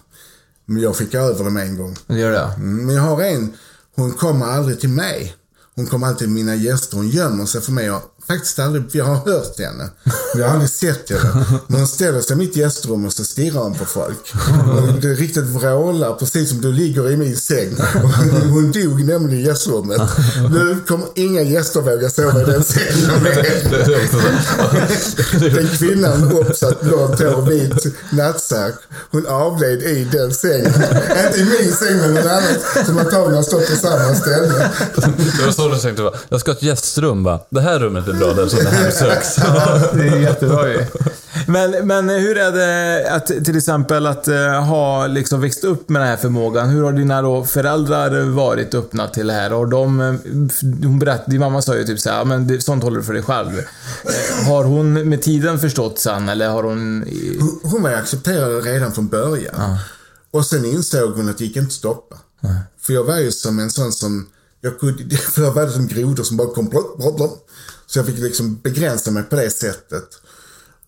[0.66, 1.96] Men jag skickar över dem en gång.
[2.06, 2.50] det gör det?
[2.56, 3.52] Mm, Men jag har en,
[3.96, 5.34] hon kommer aldrig till mig.
[5.76, 6.96] Hon kommer alltid till mina gäster.
[6.96, 7.90] Hon gömmer sig för mig
[8.30, 9.90] faktiskt aldrig, jag har hört henne.
[10.04, 11.44] Men jag har aldrig sett henne.
[11.66, 14.32] Men hon ställer sig i mitt gästrum och så stirrar hon på folk.
[14.72, 17.76] Och det riktigt vrålar, precis som du ligger i min säng.
[18.02, 18.10] Och
[18.50, 20.00] Hon dog nämligen i gästrummet.
[20.50, 23.24] Nu kommer inga gäster våga sova i den sängen.
[25.54, 28.74] Den kvinnan uppsatt blont hår och vit nattsärk.
[29.10, 30.72] Hon avled i den sängen.
[31.26, 34.70] Inte i min säng men någon annan som antagligen har stått på samma ställe.
[34.94, 36.12] Det var så du tänkte va?
[36.28, 37.40] Jag ska ha ett gästrum va?
[37.50, 39.36] Det här rummet är där som det här söks.
[39.38, 40.84] Ja, det är jättebra ju.
[41.46, 46.02] Men, men hur är det att till exempel att eh, ha liksom växt upp med
[46.02, 46.68] den här förmågan?
[46.68, 49.50] Hur har dina då föräldrar varit öppna till det här?
[49.50, 50.14] Har de, eh,
[50.88, 53.02] hon berättade, din mamma sa ju typ så här, "Ja, men det, sånt håller du
[53.04, 53.58] för dig själv.
[53.58, 57.04] Eh, Har hon med tiden förstått sen eller har hon...
[57.40, 59.76] Hon- Hon var accepterad redan från början.
[60.32, 62.16] Och sen insåg hon att det gick inte att stoppa.
[62.80, 64.26] För jag var ju som en sån som,
[64.60, 67.46] jag kunde, för jag var det som grodor som bara kom blop, blop, blop.
[67.90, 70.04] Så jag fick liksom begränsa mig på det sättet.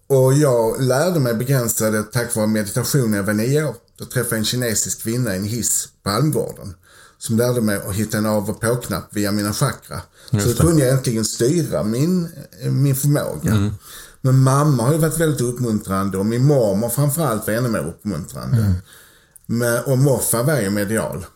[0.07, 3.75] Och jag lärde mig begränsa det tack vare meditation när jag var nio år.
[3.99, 6.75] Då träffade jag en kinesisk kvinna i en hiss på Almgården.
[7.19, 10.01] Som lärde mig att hitta en av och på-knapp via mina chakra.
[10.31, 12.29] Så då kunde jag äntligen styra min,
[12.63, 13.71] min förmåga.
[14.21, 18.75] Men mamma har ju varit väldigt uppmuntrande och min mormor framförallt var ännu mer uppmuntrande.
[19.47, 21.27] Men, och morfar var ju medial.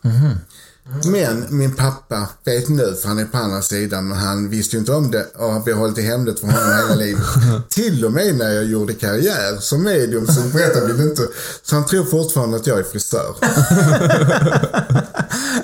[1.05, 4.79] Men min pappa vet nu, för han är på andra sidan, men han visste ju
[4.79, 7.23] inte om det och har behållit det hemligt från honom hela livet.
[7.69, 11.21] Till och med när jag gjorde karriär som medium så berättade vi det inte.
[11.63, 13.35] Så han tror fortfarande att jag är frisör.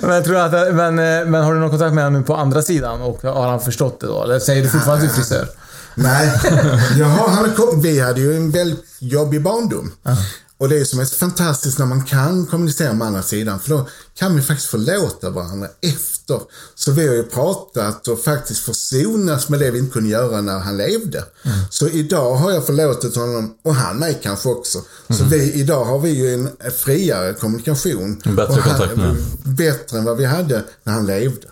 [0.00, 2.62] Men, tror att, men, eh, men har du någon kontakt med honom nu på andra
[2.62, 4.22] sidan och har han förstått det då?
[4.22, 5.48] Eller säger du fortfarande att du är frisör?
[5.94, 6.32] Nej,
[6.98, 9.92] Jaha, han kom- vi hade ju en väldigt jobbig barndom.
[10.58, 13.60] Och det är som är så fantastiskt när man kan kommunicera med andra sidan.
[13.60, 16.40] För då kan vi faktiskt förlåta varandra efter.
[16.74, 20.58] Så vi har ju pratat och faktiskt försonats med det vi inte kunde göra när
[20.58, 21.24] han levde.
[21.70, 24.78] Så idag har jag förlåtit honom och han mig kanske också.
[25.18, 26.48] Så vi, idag har vi ju en
[26.84, 28.22] friare kommunikation.
[28.24, 29.16] En bättre han- kontakt nu.
[29.44, 31.46] Bättre än vad vi hade när han levde.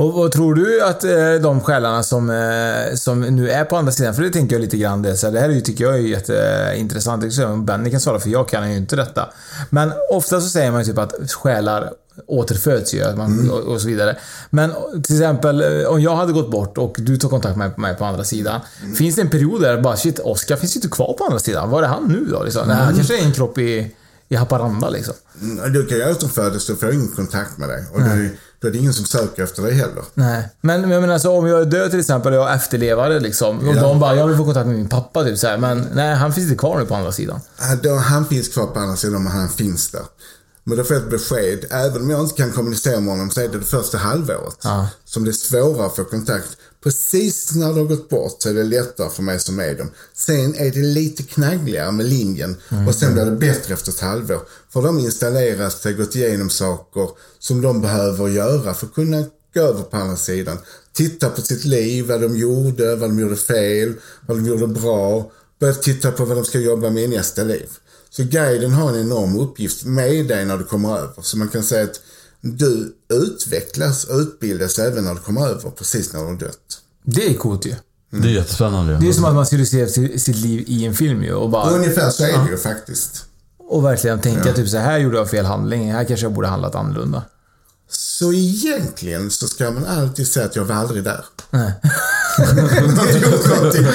[0.00, 3.92] Och vad tror du att eh, de själarna som, eh, som nu är på andra
[3.92, 5.98] sidan, för det tänker jag lite grann det, så här, det här tycker jag är
[5.98, 7.24] jätteintressant.
[7.66, 9.28] Benny kan svara för jag kan ju inte detta.
[9.70, 11.92] Men ofta så säger man ju typ att själar
[12.26, 14.16] återföds ju att man, och, och så vidare.
[14.50, 14.70] Men
[15.02, 18.04] till exempel eh, om jag hade gått bort och du tar kontakt med mig på
[18.04, 18.60] andra sidan.
[18.96, 21.70] Finns det en period där bara shit, Oskar finns ju inte kvar på andra sidan.
[21.70, 22.42] Var är han nu då?
[22.42, 22.68] Liksom?
[22.68, 23.94] Nej, han kanske är en kropp i,
[24.28, 25.14] i Haparanda liksom.
[25.42, 27.84] Mm, Du kan ju återfödas, du får ingen kontakt med dig.
[27.92, 28.30] Och det,
[28.62, 30.04] då är det ingen som söker efter dig heller.
[30.14, 30.48] Nej.
[30.60, 33.58] Men, men alltså, om jag är död till exempel och jag har efterlevare liksom.
[33.68, 33.80] Och Ja.
[33.82, 35.58] de bara, jag vill få kontakt med min pappa typ så här.
[35.58, 37.40] Men nej, han finns inte kvar nu på andra sidan.
[37.82, 40.02] Då, han finns kvar på andra sidan, men han finns där.
[40.64, 41.64] Men då får jag ett besked.
[41.70, 44.88] Även om jag inte kan kommunicera med honom så är det det första halvåret Ja.
[45.04, 46.56] som det är svårare att få kontakt.
[46.82, 49.90] Precis när det har gått bort så är det lättare för mig som medium.
[50.14, 52.56] Sen är det lite knaggligare med linjen
[52.88, 54.40] och sen blir det bättre efter ett halvår.
[54.72, 59.60] För de installerat sig, gått igenom saker som de behöver göra för att kunna gå
[59.60, 60.58] över på andra sidan.
[60.92, 63.94] Titta på sitt liv, vad de gjorde, vad de gjorde fel,
[64.26, 65.30] vad de gjorde bra.
[65.60, 67.68] Börja titta på vad de ska jobba med i nästa liv.
[68.10, 71.22] Så guiden har en enorm uppgift med dig när du kommer över.
[71.22, 72.00] Så man kan säga att
[72.40, 76.78] du utvecklas och utbildas även när du kommer över, precis när du har dött.
[77.04, 77.74] Det är coolt ju.
[78.10, 78.98] Det är jättespännande.
[79.00, 81.50] Det är som att man skulle se si- sitt liv i en film ju och
[81.50, 81.70] bara...
[81.70, 83.24] Ungefär så är det ju faktiskt.
[83.58, 84.54] Och verkligen tänka Ja.
[84.54, 85.92] typ så här gjorde jag fel handling.
[85.92, 87.22] Här kanske jag borde handlat annorlunda.
[87.88, 91.24] Så egentligen så ska man alltid säga att jag var aldrig där.
[91.50, 91.72] Nej.
[92.38, 93.86] Har inte gjort någonting.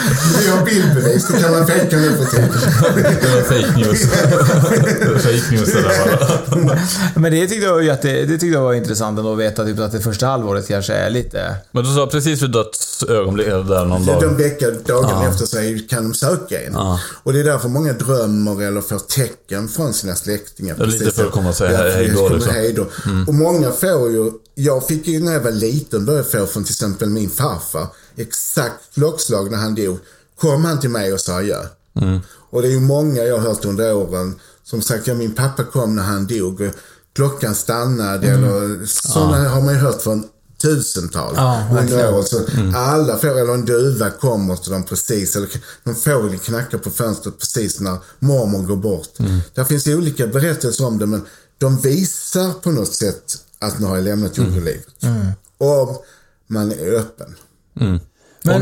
[0.42, 2.50] Vi har bildbevis, det kan man fejka nu för tiden.
[3.22, 4.02] Det var fake news.
[5.24, 6.80] Fake news det där bara.
[7.16, 9.80] Men det tyckte jag, att det, det tyckte jag var intressant ändå att veta typ
[9.80, 11.56] att det första halvåret kanske är lite...
[11.72, 14.22] Men du sa precis vid dödsögonblicket där någon Så dag.
[14.22, 15.30] de vecka, dagarna Ja.
[15.32, 16.74] efter sig kan de söka en.
[16.74, 17.00] Ja.
[17.24, 20.76] Och det är därför många drömmer eller får tecken från sina släktingar.
[20.80, 22.54] Ja, lite Precis för att komma och säga Ja, hej- då, liksom.
[22.54, 22.86] hej då.
[23.06, 23.28] Mm.
[23.28, 26.72] Och många får ju, jag fick ju när jag var liten, började få från till
[26.74, 29.98] exempel min farfar, exakt klockslag när han dog,
[30.40, 31.64] kom han till mig och sa adjö.
[32.02, 32.20] Mm.
[32.50, 35.64] Och det är ju många jag har hört under åren som sagt, ja min pappa
[35.64, 36.70] kom när han dog,
[37.16, 38.44] klockan stannade Mm.
[38.44, 40.28] eller sådana har man ju hört från
[40.62, 42.24] tusental Ja, under åren.
[42.24, 42.76] Så Mm.
[42.76, 45.50] alla får, eller en duva kommer till dem precis, eller
[45.84, 49.20] någon fågel knackar på fönstret precis när mormor går bort.
[49.20, 49.40] Mm.
[49.54, 51.26] Där finns olika berättelser om det, men
[51.58, 55.04] de visar på något sätt att nu har jag lämnat jordelivet.
[55.04, 55.28] Mm.
[55.58, 55.98] Om
[56.48, 57.36] man är öppen.
[57.82, 58.00] Mm.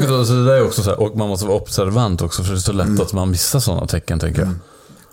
[0.04, 2.44] och, då, så det där är också så här, och man måste vara observant också,
[2.44, 3.02] för det är så lätt Mm.
[3.02, 4.54] att man missar sådana tecken, tänker jag.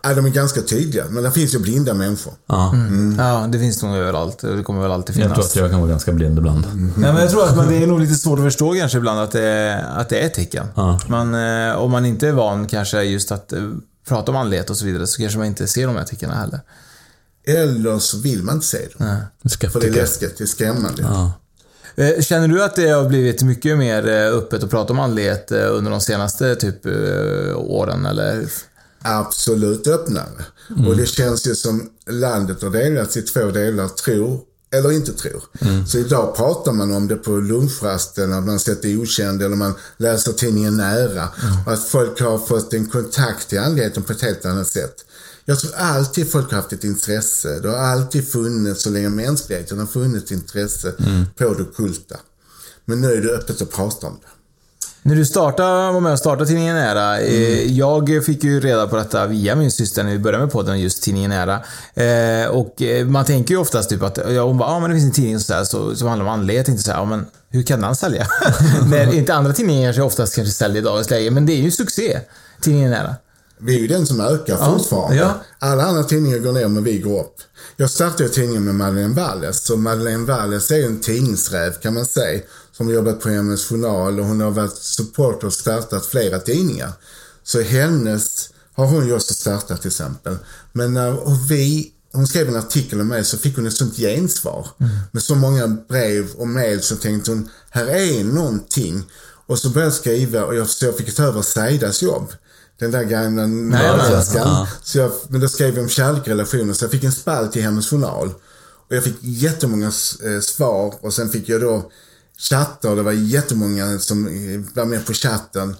[0.03, 2.33] Ja, de är ganska tydliga, men det finns ju blinda människor.
[2.47, 2.73] Ja.
[2.75, 3.19] Mm.
[3.19, 4.39] Ja, det finns nog överallt.
[4.39, 5.29] Det kommer väl alltid finnas.
[5.29, 6.67] Jag tror att jag kan vara ganska blind ibland.
[6.75, 9.21] Nej, men jag tror att man, det är nog lite svårt att förstå kanske ibland
[9.21, 10.67] att det, är- att det är tecken.
[10.75, 11.01] Ja.
[11.09, 13.71] Man, eh, om man inte är van kanske just att eh,
[14.09, 16.61] prata om andlighet och så vidare så kanske man inte ser de här tecknen heller.
[17.47, 19.07] Eller så vill man inte se dem.
[19.43, 19.71] Nej.
[19.71, 21.03] För det är läskigt, det är skrämmande.
[21.03, 21.33] Ja.
[21.95, 25.53] Eh, Känner du att det har blivit mycket mer eh, öppet att prata om andlighet
[25.53, 26.87] eh, under de senaste typ
[27.57, 28.47] åren eller?
[29.03, 30.45] absolut öppnare.
[30.71, 30.87] Mm.
[30.87, 34.41] Och det känns ju som landet har delats i två delar, tror
[34.73, 35.43] eller inte tror.
[35.61, 35.87] Mm.
[35.87, 40.33] Så idag pratar man om det på lunchrasten, att man sätter okänd eller man läser
[40.33, 41.29] tidningen Nära.
[41.43, 41.67] Mm.
[41.67, 44.95] Och att folk har fått en kontakt till andligheten på ett helt annat sätt.
[45.51, 47.49] Jag tror alltid folk har haft ett intresse.
[47.61, 51.27] Det har alltid funnits, så länge mänskligheten har funnits intresse Mm.
[51.39, 52.17] på det ockulta.
[52.85, 54.27] Men nu är det öppet att prata om det.
[55.03, 57.21] När du startade, var med och startade tidningen Nära.
[57.21, 60.81] eh, Jag fick ju reda på detta via min syster när vi började med podden,
[60.81, 61.61] just tidningen Nära.
[61.95, 64.97] Eh, och eh, man tänker ju oftast typ att, ja, hon bara, ja men det
[64.97, 66.59] finns en tidning så här, så, som handlar om andlighet.
[66.59, 68.27] Jag tänkte så här, ja men hur kan den sälja?
[68.91, 71.71] När inte andra tidningar kanske oftast kanske säljer i dagens läge, men det är ju
[71.71, 72.21] succé.
[72.61, 73.15] Tidningen Nära.
[73.63, 75.17] Vi är ju den som ökar Ja, fortfarande.
[75.17, 75.41] ja.
[75.59, 77.35] Alla andra tidningar går ner men vi går upp.
[77.77, 79.65] Jag startade tidningen med Madeleine Walles.
[79.65, 82.41] Så Madeleine Walles är en tidningsräv kan man säga.
[82.73, 86.93] Som jobbat på Hemmets Journal och hon har varit supporter och startat flera tidningar.
[87.45, 90.37] Så hennes har hon ju också startat till exempel.
[90.73, 94.67] Men när vi, hon skrev en artikel om mig så fick hon ett sånt gensvar.
[95.13, 99.03] Med så många brev och mejl så tänkte hon, här är någonting.
[99.47, 102.33] Och så började jag skriva och jag, så jag fick ta över Saidas jobb.
[102.81, 104.43] Den där gamla norrländskan.
[104.49, 104.69] ja.
[104.83, 107.91] Så jag, men då skrev jag om kärlekrelationer så jag fick en spalt i Hemmets
[107.91, 108.35] Journal.
[108.89, 111.91] Och jag fick jättemånga eh, svar och sen fick jag då
[112.39, 115.77] chatta och det var jättemånga som eh, var med på chatten.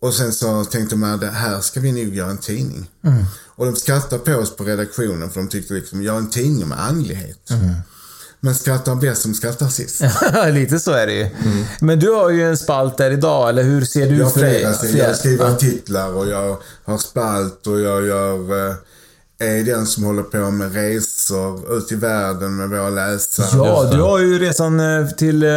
[0.00, 2.90] Och sen så tänkte man, det här ska vi nog göra en tidning.
[3.04, 3.24] Mm.
[3.46, 6.80] Och de skrattade på oss på redaktionen för de tyckte liksom, gör en tidning med
[6.80, 7.50] andlighet.
[7.50, 7.74] Mm.
[8.46, 10.02] Men skrattar bäst som skrattar sist.
[10.52, 11.26] Lite så är det ju.
[11.80, 14.74] Men du har ju en spalt där idag, eller hur ser du Jag för dig?
[14.80, 14.98] sidor.
[15.06, 15.50] Jag skriver Ja.
[15.52, 18.74] artiklar och jag har spalt och jag gör, eh,
[19.38, 23.46] är den som håller på med resor ut i världen med våra läsare.
[23.52, 25.50] Ja, du har ju resan eh, till eh,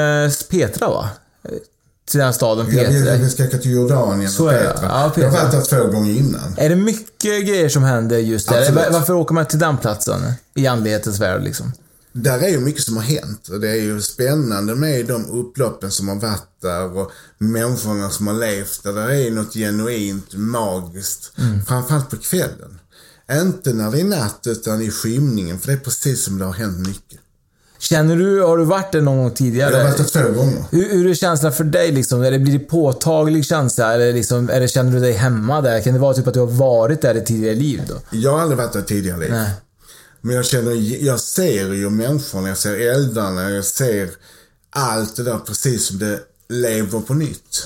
[0.49, 1.09] Petra va?
[2.09, 3.13] Till den staden Ja, Petra.
[3.15, 4.49] vi, vi ska till Jordanien Så och.
[4.51, 4.73] Petra.
[4.81, 5.29] Ja, Jag har Petra.
[5.31, 6.53] varit där två gånger innan.
[6.57, 8.57] Är det mycket grejer som händer just där?
[8.59, 8.83] Absolut.
[8.83, 10.33] Var- Varför åker man till den platsen?
[10.55, 11.71] I andlighetens värld liksom.
[12.13, 15.91] Där är ju mycket som har hänt och det är ju spännande med de upploppen
[15.91, 18.93] som har varit där och människorna som har levt där.
[18.93, 21.31] Där är något genuint magiskt.
[21.37, 21.65] Mm.
[21.65, 22.79] Framförallt på kvällen.
[23.31, 26.53] Inte när det är natt utan i skymningen för det är precis som det har
[26.53, 27.19] hänt mycket.
[27.79, 29.71] Känner du, har du varit där någon gång tidigare?
[29.71, 30.63] Jag har varit där två gånger.
[30.71, 32.21] Hur, hur är känslan för dig liksom?
[32.21, 33.93] Är det, blir det påtaglig känsla?
[33.93, 35.81] Eller, liksom, eller känner du dig hemma där?
[35.81, 37.95] Kan det vara typ att du har varit där i tidigare liv då?
[38.11, 39.31] Jag har aldrig varit där tidigare liv.
[39.31, 39.49] Nej.
[40.21, 44.09] Men jag känner, jag ser ju människorna, jag ser eldarna, jag ser
[44.69, 47.63] allt det där precis som det lever på nytt.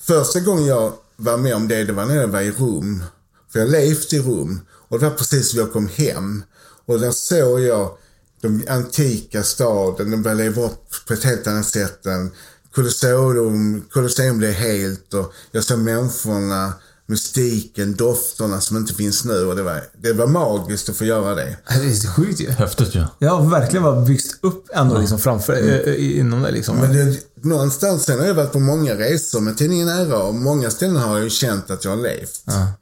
[0.00, 3.04] Första gången jag var med om det, det var när jag var i Rom.
[3.52, 4.60] För jag levt i Rom.
[4.70, 6.44] Och det var precis som jag kom hem.
[6.86, 7.96] Och där såg jag
[8.40, 12.30] den antika staden, den började leva upp på ett helt annat sätt än
[12.74, 16.72] Colosseum, Colosseum blev helt och jag såg människorna,
[17.06, 21.34] mystiken, dofterna som inte finns nu och det var, det var magiskt att få göra
[21.34, 21.56] det.
[21.68, 22.50] Det är sjukt ju.
[22.50, 23.04] Häftigt ju.
[23.18, 25.94] Ja, verkligen vad byggts upp ändå liksom framför, mm.
[25.98, 26.76] inom det liksom.
[26.76, 30.70] Men det, någonstans, sen har jag varit på många resor med tidningen Ära och många
[30.70, 32.42] ställen har jag ju känt att jag har levt.
[32.44, 32.72] Ja.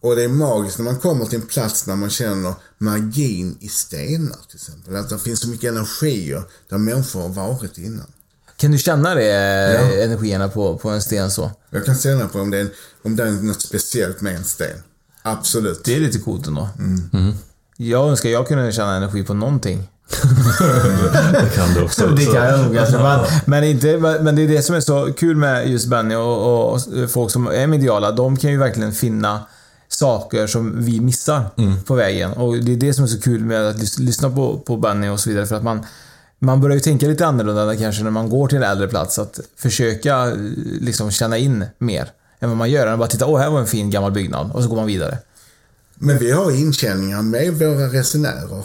[0.00, 3.68] Och det är magiskt när man kommer till en plats när man känner magin i
[3.68, 4.96] stenar till exempel.
[4.96, 8.06] Att det finns så mycket energier där människor har varit innan.
[8.56, 10.02] Kan du känna det, Ja.
[10.04, 11.50] energierna på, på en sten så?
[11.70, 12.68] Jag kan känna på om det, är,
[13.04, 14.82] om det är något speciellt med en sten.
[15.22, 15.84] Absolut.
[15.84, 16.68] Det är lite coolt ändå.
[16.78, 17.34] Mm.
[17.76, 19.88] Jag önskar jag kunde känna energi på någonting.
[21.32, 22.06] Det kan du också.
[22.16, 22.98] Det kan jag nog alltså.
[23.02, 26.72] men, men, inte, men det är det som är så kul med just Benny och,
[26.74, 28.12] och folk som är mediala.
[28.12, 29.40] De kan ju verkligen finna
[29.88, 31.44] saker som vi missar
[31.86, 32.32] på vägen.
[32.32, 35.08] Och det är det som är så kul med att lys- lyssna på, på Benny
[35.08, 35.46] och så vidare.
[35.46, 35.86] För att man,
[36.38, 39.18] man börjar ju tänka lite annorlunda kanske när man går till en äldre plats.
[39.18, 40.36] Att försöka eh,
[40.80, 42.86] liksom känna in mer än vad man gör.
[42.86, 44.50] Än bara titta, åh här var en fin gammal byggnad.
[44.52, 45.18] Och så går man vidare.
[45.94, 48.64] Men vi har inkänningar med våra resenärer.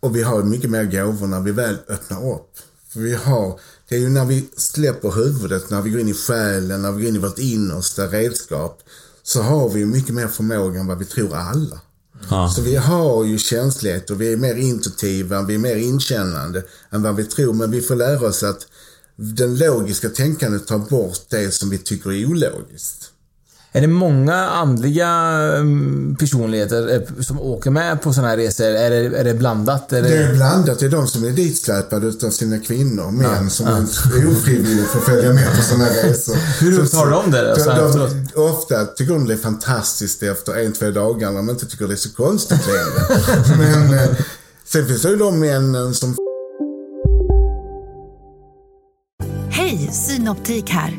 [0.00, 2.50] Och vi har mycket mer gåvor när vi väl öppnar upp.
[2.88, 6.14] För vi har, det är ju när vi släpper huvudet, när vi går in i
[6.14, 8.82] själen, när vi går in i vårt innersta redskap.
[9.22, 11.80] Så har vi mycket mer förmåga än vad vi tror alla.
[12.30, 12.48] Ja.
[12.48, 17.02] Så vi har ju känslighet och vi är mer intuitiva, vi är mer inkännande än
[17.02, 17.52] vad vi tror.
[17.52, 18.66] Men vi får lära oss att
[19.16, 23.10] den logiska tänkandet tar bort det som vi tycker är ologiskt.
[23.76, 25.08] Är det många andliga
[25.56, 28.66] mm, personligheter eh, som åker med på sådana här resor?
[28.66, 29.92] Är det, är det blandat?
[29.92, 30.08] Är det...
[30.08, 30.78] Det är blandat.
[30.78, 35.32] Det är de som är ditsläpade utav sina kvinnor, män som är ofrivilligt får följa
[35.32, 36.34] med på sådana här resor.
[36.60, 38.10] Hur upptar de det då, De, efteråt?
[38.34, 41.86] de, ofta tycker de det är fantastiskt efter en, två dagar när de inte tycker
[41.88, 43.22] det är så konstigt längre.
[43.58, 44.10] Men eh,
[44.64, 46.16] sen finns det ju de männen som
[49.50, 50.98] Hej, Synoptik här.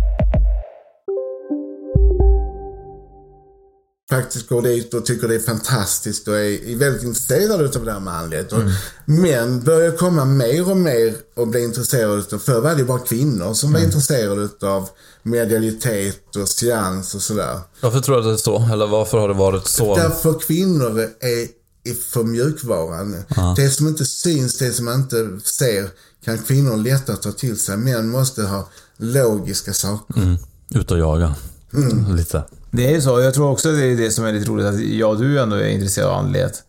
[4.11, 7.99] Faktiskt går dit och tycker det är fantastiskt och är väldigt intresserade av det här
[7.99, 8.51] med andlighet.
[8.51, 8.71] Mm.
[9.05, 13.53] Män börjar komma mer och mer och bli intresserade utav, förr var det bara kvinnor
[13.53, 13.87] som var Mm.
[13.89, 14.89] intresserade utav
[15.23, 17.59] medialitet och seans och sådär.
[17.81, 18.69] Varför tror du att det är så?
[18.73, 19.95] Eller varför har det varit så?
[19.95, 21.47] Därför kvinnor är,
[21.91, 23.15] är för mjukvaran.
[23.35, 23.53] Ja.
[23.57, 25.89] Det som inte syns, det som man inte ser,
[26.25, 27.77] kan kvinnor lättare ta till sig.
[27.77, 30.21] Män måste ha logiska saker.
[30.21, 30.37] Mm.
[30.75, 31.35] Ut och jaga.
[31.73, 32.15] Mm.
[32.15, 32.43] Lite.
[32.71, 33.21] Det är ju så.
[33.21, 35.55] Jag tror också det är det som är lite roligt att jag och du ändå
[35.55, 36.63] är intresserad av andlighet.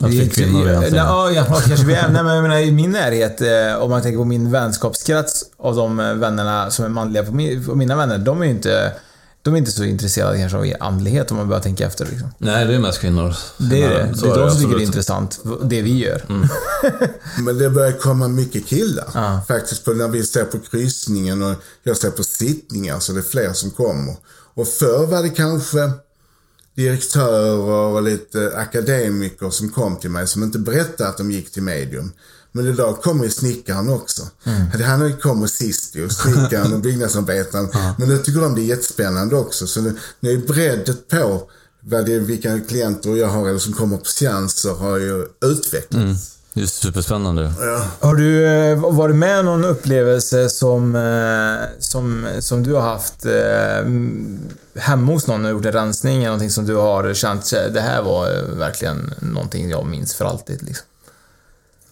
[0.00, 1.06] Att vi är kvinnor egentligen.
[1.06, 2.08] Ja, ja, kanske vi är.
[2.08, 5.76] Nej, men jag menar i min närhet, eh, om man tänker på min vänskapskrets av
[5.76, 8.92] de eh, vännerna som är manliga på, min, på mina vänner, de är ju inte
[9.42, 12.06] de är inte så intresserade kanske av andlighet om man börjar tänka efter.
[12.06, 12.28] Liksom.
[12.38, 13.34] Nej, det är mest kvinnor.
[13.58, 14.12] Det är det.
[14.22, 16.22] Det är de som tycker det är intressant, det vi gör.
[17.44, 19.46] Men det börjar komma mycket killar.
[19.46, 23.22] Faktiskt på när vi ser på kryssningen och jag ser på sittningar så det är
[23.22, 24.16] fler som kommer.
[24.58, 25.90] Och förr var det kanske
[26.74, 31.62] direktörer och lite akademiker som kom till mig som inte berättade att de gick till
[31.62, 32.12] medium.
[32.52, 34.22] Men idag kommer ju snickaren också.
[34.44, 34.82] Mm.
[34.82, 37.68] Han kommit sist ju, snickaren och byggnadsarbetaren.
[37.98, 39.66] Men nu tycker de det är jättespännande också.
[39.66, 43.96] Så nu, nu är breddet på vad det vilka klienter jag har eller som kommer
[43.96, 46.37] på seanser har ju utvecklats.
[46.54, 47.52] Det är superspännande.
[48.00, 53.26] Har du eh, varit med om någon upplevelse som, eh, som, som du har haft
[53.26, 56.16] eh, hemma hos någon och gjort en rensning?
[56.16, 60.62] eller Någonting som du har känt, det här var verkligen någonting jag minns för alltid.
[60.62, 60.86] Liksom.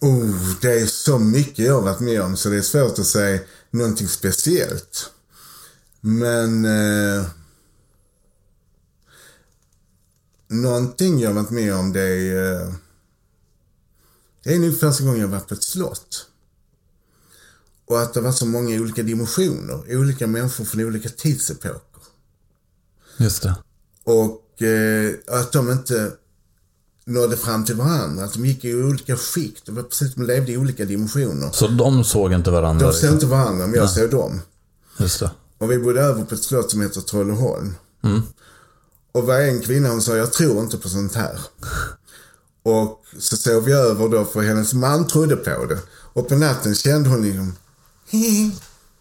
[0.00, 3.06] Oh, det är så mycket jag har varit med om så det är svårt att
[3.06, 3.40] säga
[3.70, 5.10] någonting speciellt.
[6.00, 6.64] Men...
[6.64, 7.26] Eh,
[10.48, 12.62] någonting jag har varit med om det är...
[12.62, 12.72] Eh,
[14.46, 16.26] det är nog första gången jag varit på ett slott.
[17.86, 19.96] Och att det var så många olika dimensioner.
[19.96, 22.02] Olika människor från olika tidsepoker.
[23.16, 23.54] Just det.
[24.04, 26.12] Och eh, att de inte
[27.04, 28.24] nådde fram till varandra.
[28.24, 29.66] Att de gick i olika skikt.
[29.66, 31.50] Det var precis som de levde i olika dimensioner.
[31.52, 32.86] Så de såg inte varandra?
[32.86, 33.94] De såg inte varandra, men jag Nej.
[33.94, 34.40] såg dem.
[34.98, 35.30] Just det.
[35.58, 37.74] Och vi bodde över på ett slott som heter Trolleholm.
[38.04, 38.22] Mm.
[39.12, 41.38] Och var en kvinna hon sa, jag tror inte på sånt här.
[42.66, 45.78] Och så sov vi över då för hennes man trodde på det.
[46.12, 47.56] Och på natten kände hon liksom,
[48.08, 48.52] hihi,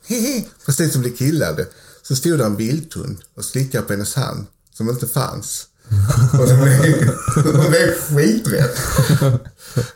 [0.06, 1.68] hihi, precis som det killade.
[2.02, 5.68] Så stod där en vildhund och slickade på hennes hand, som inte fanns.
[6.34, 7.10] Och hon blev,
[7.54, 8.70] hon blev skiträdd.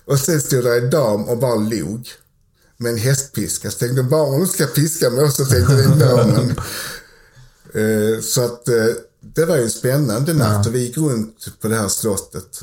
[0.06, 2.10] Och sen stod där en dam och bara log.
[2.78, 3.72] Med en hästpiska.
[3.72, 6.50] Så tänkte bara hon ska piska mig också, tänkte den damen.
[7.74, 8.86] Eh, Så att eh,
[9.36, 12.62] det var ju en spännande natt och vi gick runt på det här slottet.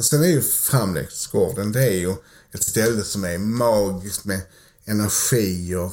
[0.00, 2.14] Och sen är ju Framläggsgården, det är ju
[2.52, 4.40] ett ställe som är magiskt med
[4.84, 5.90] energier,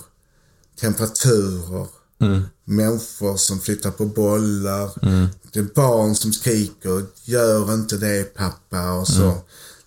[0.81, 1.87] temperaturer,
[2.21, 2.41] Mm.
[2.65, 4.89] människor som flyttar på bollar.
[5.07, 5.27] Mm.
[5.51, 9.23] Det är barn som skriker, gör inte det pappa och så.
[9.23, 9.35] Mm.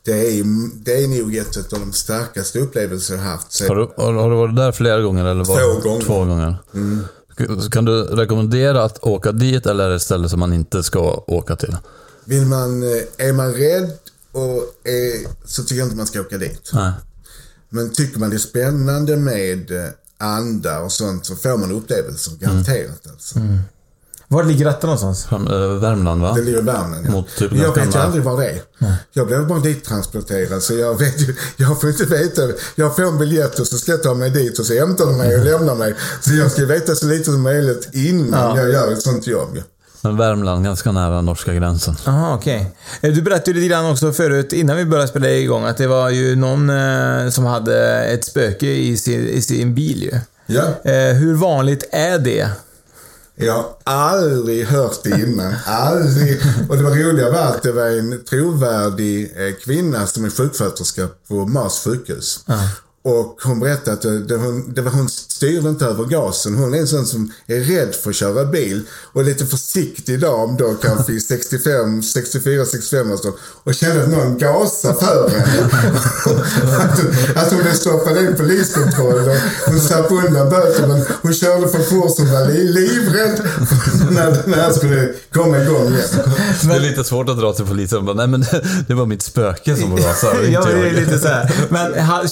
[0.05, 0.45] Det, är,
[0.85, 3.53] det är nog ett av de starkaste upplevelser jag har haft.
[3.53, 5.25] Så- Har du, har, har du varit där flera gånger?
[5.25, 6.05] Eller var, Två gånger.
[6.05, 6.57] Två gånger.
[6.75, 7.05] Mm.
[7.71, 11.25] Kan du rekommendera att åka dit eller är det ett ställe som man inte ska
[11.27, 11.77] åka till?
[12.25, 13.91] Vill man, eh, är man rädd
[14.33, 16.71] och är, så tycker jag inte man ska åka dit.
[16.73, 16.93] Nej.
[17.69, 22.33] Men tycker man det är spännande med eh, andar och sånt så får man upplevelser,
[22.41, 23.39] garanterat alltså.
[24.29, 25.25] Var ligger detta någonstans?
[25.25, 26.33] Fram, äh, Värmland va?
[26.35, 27.11] Det ligger i Värmland, ja.
[27.11, 28.63] Mot typ jag vet ju aldrig var det är.
[29.13, 32.43] Jag blev bara dit transporterad så jag vet ju, jag får inte veta.
[32.75, 35.17] Jag får en biljett och så ska jag ta mig dit och så hämtar de
[35.19, 35.95] mig och lämnar mig.
[36.21, 38.57] Så jag ska veta så lite som möjligt innan Ja.
[38.57, 39.59] jag gör ett sånt jobb.
[40.03, 41.97] Men Värmland, ganska nära norska gränsen.
[42.07, 42.77] Jaha, okej.
[43.01, 46.11] Eh, Du berättade lite grann också förut, innan vi började spela igång, att det var
[46.11, 50.19] ju någon eh, som hade ett spöke i sin, i sin bil ju.
[50.47, 50.91] Ja.
[50.91, 52.49] Eh, hur vanligt är det?
[53.35, 55.55] Jag har aldrig hört det innan.
[55.67, 56.41] Aldrig.
[56.69, 61.09] Och det var roliga var att det var en trovärdig eh, kvinna som är sjuksköterska
[61.29, 62.45] på Mars sjukhus.
[63.03, 66.55] Och hon berättade att det, hon, det var hon styrde inte över gasen.
[66.55, 68.83] Hon är en sån som är rädd för att köra bil.
[69.13, 73.33] Och lite försiktig dam då kanske i 65, 64, 65 och så.
[73.65, 75.71] Och kände att någon gasar för henne.
[76.79, 79.29] att, hon, att hon blev stoppad i en poliskontroll.
[79.29, 79.37] Och
[79.67, 83.41] hon slapp undan böter men hon körde för fort som var li, livrädd
[84.11, 86.09] när, när han skulle komma igång igen.
[86.63, 88.45] Det är lite svårt att dra till polisen och bara, nej men
[88.89, 90.47] det, var mitt spöke som rasade.
[90.49, 91.53] ja, det är jag." lite så här.
[91.69, 92.25] Men ha-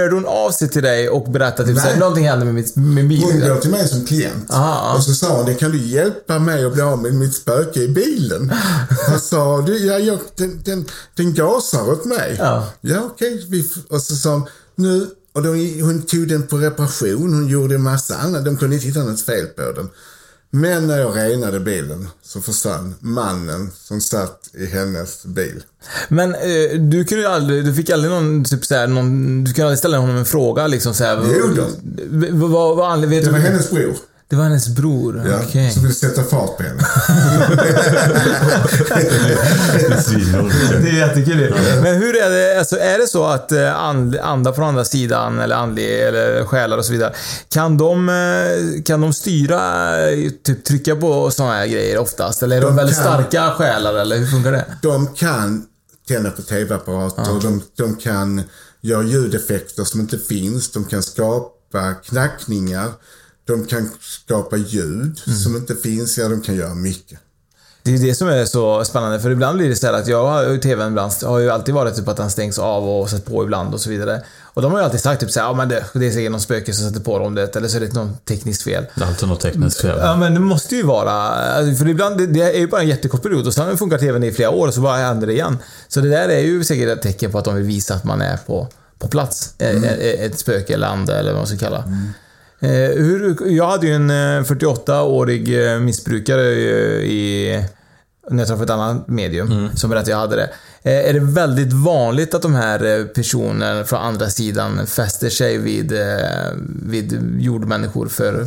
[0.00, 2.00] hörde hon av sig till dig och berättade typ så här, Nej.
[2.00, 3.60] någonting hände med, mitt, med Hon går bilen?
[3.60, 4.50] till mig som klient.
[4.50, 4.94] Aha.
[4.96, 7.80] Och så sa hon, det kan du hjälpa mig att bli av med mitt spöke
[7.80, 8.52] i bilen?
[9.10, 10.86] Jag sa, du, ja, jag, den, den,
[11.16, 12.36] den gasar åt mig.
[12.38, 12.66] Ja.
[12.80, 13.46] Ja, okej.
[13.60, 15.48] f- Och så sa hon, nu, och då,
[15.84, 18.44] hon tog den på reparation, hon gjorde en massa annat.
[18.44, 19.88] De kunde inte hitta något fel på den.
[20.52, 25.62] Men när jag renade bilen så försvann mannen som satt i hennes bil.
[26.08, 29.52] Men eh, du kunde ju aldrig, du fick aldrig någon, typ så här, någon, du
[29.52, 31.22] kunde aldrig ställa honom en fråga liksom så här.
[31.38, 31.64] Jo då.
[32.30, 33.24] Vad vad var anledningen?
[33.24, 33.94] Det vet var du- hennes bror.
[34.30, 35.22] Det var hennes bror?
[35.26, 35.70] Ja, Okej.
[35.70, 36.82] Som ville sätta fart på henne.
[40.82, 41.54] Det är jättekul.
[41.82, 45.40] Men hur är det, alltså är det så att eh, and, andar från andra sidan,
[45.40, 47.12] eller andlig, eller själar och så vidare,
[47.48, 49.60] kan de, eh, kan de styra,
[50.10, 52.42] eh, typ trycka på sådana här grejer oftast?
[52.42, 53.04] Eller är de, De väldigt kan.
[53.04, 54.64] starka själar, eller hur funkar det?
[54.82, 55.66] De kan
[56.08, 58.42] tända på tv-apparater, de, de kan
[58.80, 62.88] göra ljudeffekter som inte finns, de kan skapa knackningar,
[63.46, 65.38] de kan skapa ljud Mm.
[65.38, 67.18] som inte finns, ja de kan göra mycket.
[67.82, 70.26] Det är det som är så spännande, för ibland blir det så här att jag
[70.26, 73.24] har ju TVn ibland, har ju alltid varit typ att den stängs av och sätts
[73.24, 74.22] på ibland och så vidare.
[74.42, 76.30] Och de har ju alltid sagt typ så här, ja men det, det är säkert
[76.32, 78.84] någon spöke som sätter på dem det, eller så är det något tekniskt fel.
[78.94, 79.98] Det är alltid något tekniskt fel.
[80.00, 82.88] Ja men det måste ju vara, alltså, för ibland, det, det är ju bara en
[82.88, 85.58] jättekort period och sen funkar TVn i flera år och så bara händer det igen.
[85.88, 88.20] Så det där är ju säkert ett tecken på att de vill visa att man
[88.20, 89.54] är på, på plats.
[89.58, 89.84] Mm.
[89.84, 89.90] Eh,
[90.24, 91.78] Ett spöke eller ande eller vad man ska kalla.
[91.78, 91.84] Eh,
[92.68, 97.64] hur, jag hade ju en eh, 48-årig eh, missbrukare eh, i,
[98.30, 100.50] när jag träffade ett annat medium som berättade att jag hade det.
[100.82, 105.58] Eh, Är det väldigt vanligt att de här eh, personerna från andra sidan fäster sig
[105.58, 108.46] vid, eh, vid jordmänniskor för...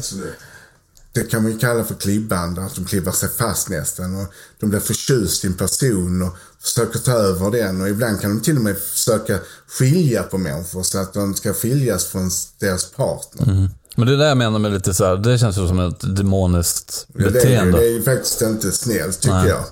[1.13, 4.15] Det kan man ju kalla för klibbande, att de klibbar sig fast nästan.
[4.15, 7.81] Och de blir förtjust i en person och försöker ta över den.
[7.81, 11.53] Och ibland kan de till och med försöka skilja på människor så att de ska
[11.53, 13.43] skiljas från deras partner.
[13.43, 13.69] Mm.
[13.95, 16.15] Men det är det jag menar med lite så här, det känns ju som ett
[16.15, 17.77] demoniskt Ja, det, är, ju- beteende.
[17.77, 19.47] det är ju faktiskt inte snällt tycker Nej.
[19.49, 19.63] jag.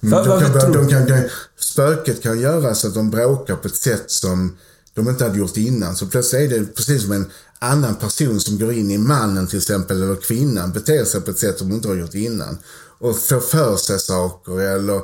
[0.00, 3.76] De kan, tror- de kan, de, spöket kan göra så att de bråkar på ett
[3.76, 4.56] sätt som
[4.94, 5.96] de inte hade gjort innan.
[5.96, 9.58] Så plötsligt är det precis som en annan person som går in i mannen till
[9.58, 12.58] exempel, eller kvinnan, beter sig på ett sätt som de inte har gjort innan.
[12.98, 15.00] Och får för sig saker eller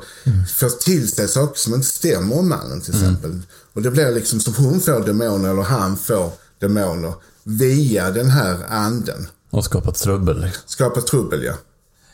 [0.54, 3.40] får till sig saker som inte stämmer om mannen till exempel.
[3.72, 6.30] Och det blir liksom som hon får demoner eller han får
[6.61, 7.14] demoner
[7.47, 9.26] via den här anden.
[9.51, 10.51] Och skapat trubbel.
[10.66, 11.53] Skapar trubbel ja.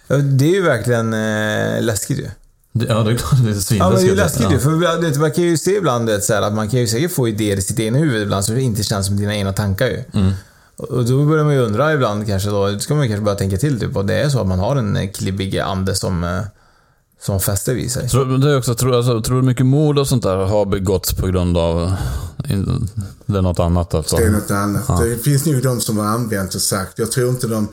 [0.07, 2.29] Ja, Det är ju verkligen eh, läskigt ju.
[2.73, 3.79] Det- Ja, det är klart det är svinläskigt.
[3.81, 4.55] Ja, men det är ju läskigt ju.
[4.55, 4.59] Ja.
[4.61, 6.87] För du vet, man kan ju se ibland det, så här, att man kan ju
[6.87, 9.87] säkert få idéer i sitt egna huvud ibland som inte känns som dina egna tankar
[9.87, 10.05] ju.
[10.15, 10.33] Mm.
[10.77, 13.57] Och då börjar man ju undra ibland kanske då, då ska man kanske börja tänka
[13.57, 16.41] till typ, och det är så att man har en eh, klibbig ande som, eh,
[17.27, 18.09] som fäster vid sig.
[18.09, 21.15] Tror, det är också, tror, alltså, tror du mycket mord och sånt där har begåtts
[21.15, 21.93] på grund av...
[22.49, 22.89] in-
[23.27, 24.17] Det är något annat alltså?
[24.17, 24.85] Det är något annat.
[24.89, 25.01] Ja.
[25.05, 27.69] Det finns nog de som har använt och sagt, jag tror inte de,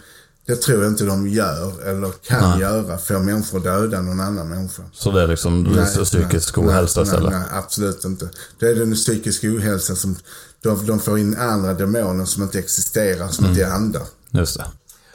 [0.48, 2.60] det tror jag inte de gör eller kan Nej.
[2.60, 4.84] göra, få människor att döda någon annan människa.
[4.94, 7.32] Så det är liksom Nej, psykisk nej, ohälsa nej, istället?
[7.32, 8.30] Nej, absolut inte.
[8.60, 10.16] Det är den psykiska ohälsan som
[10.64, 13.58] de, de får in andra demoner som inte existerar, som Mm.
[13.58, 14.02] inte är andar.
[14.32, 14.66] Just det.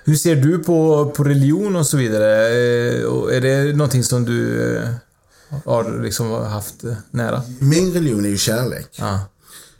[0.07, 2.48] Hur ser du på, på religion och så vidare?
[2.48, 4.88] Eh, Är det någonting som du eh,
[5.64, 7.42] har liksom haft eh, nära?
[7.59, 8.88] Min religion är ju kärlek.
[8.96, 9.20] Ja.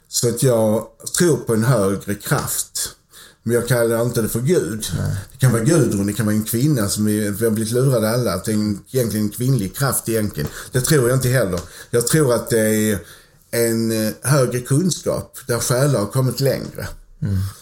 [0.07, 2.95] Så att jag tror på en högre kraft.
[3.43, 4.85] Men jag kallar inte det för Gud.
[5.31, 8.33] Det kan vara Gudrun, det kan vara en kvinna som vi har blivit lurade alla.
[8.33, 10.49] Att det är en, egentligen en kvinnlig kraft egentligen.
[10.71, 11.59] Det tror jag inte heller.
[11.89, 12.99] Jag tror att det är
[13.51, 16.87] en högre kunskap där själar har kommit längre.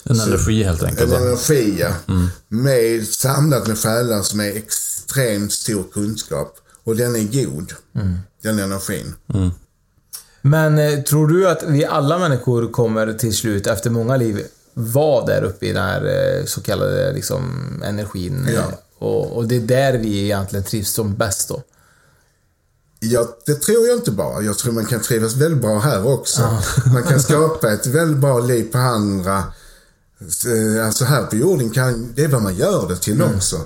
[0.04, 1.12] En Så- energi helt enkelt.
[1.12, 1.90] En energi, ja.
[2.08, 2.28] Mm.
[2.48, 6.56] Med, samlat med själar som är extremt stor kunskap.
[6.84, 7.72] Och den är god.
[7.94, 8.18] Mm.
[8.42, 9.14] Den energin.
[10.42, 15.26] Men eh, tror du att vi alla människor kommer till slut, efter många liv, vara
[15.26, 16.04] där uppe i den här
[16.38, 17.42] eh, så kallade liksom,
[17.84, 18.48] energin?
[18.54, 18.72] Ja.
[18.98, 21.62] Och, och det är där vi egentligen trivs som bäst då?
[23.10, 24.42] Ja, det tror jag inte bara.
[24.42, 26.58] Jag tror man kan trivas väldigt bra här också.
[26.92, 29.38] Man kan skapa ett väldigt bra liv på andra.
[30.46, 33.60] Eh, Alltså här på jorden kan, det är vad man gör det till också.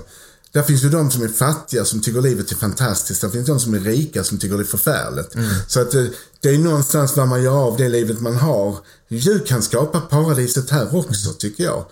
[0.51, 3.21] Där finns ju de som är fattiga som tycker livet är fantastiskt.
[3.21, 5.35] Där finns de som är rika som tycker det är förfärligt.
[5.67, 6.09] Så att det,
[6.39, 8.77] det är någonstans vad man gör av det livet man har.
[9.07, 11.85] Du kan skapa paradiset här också tycker jag.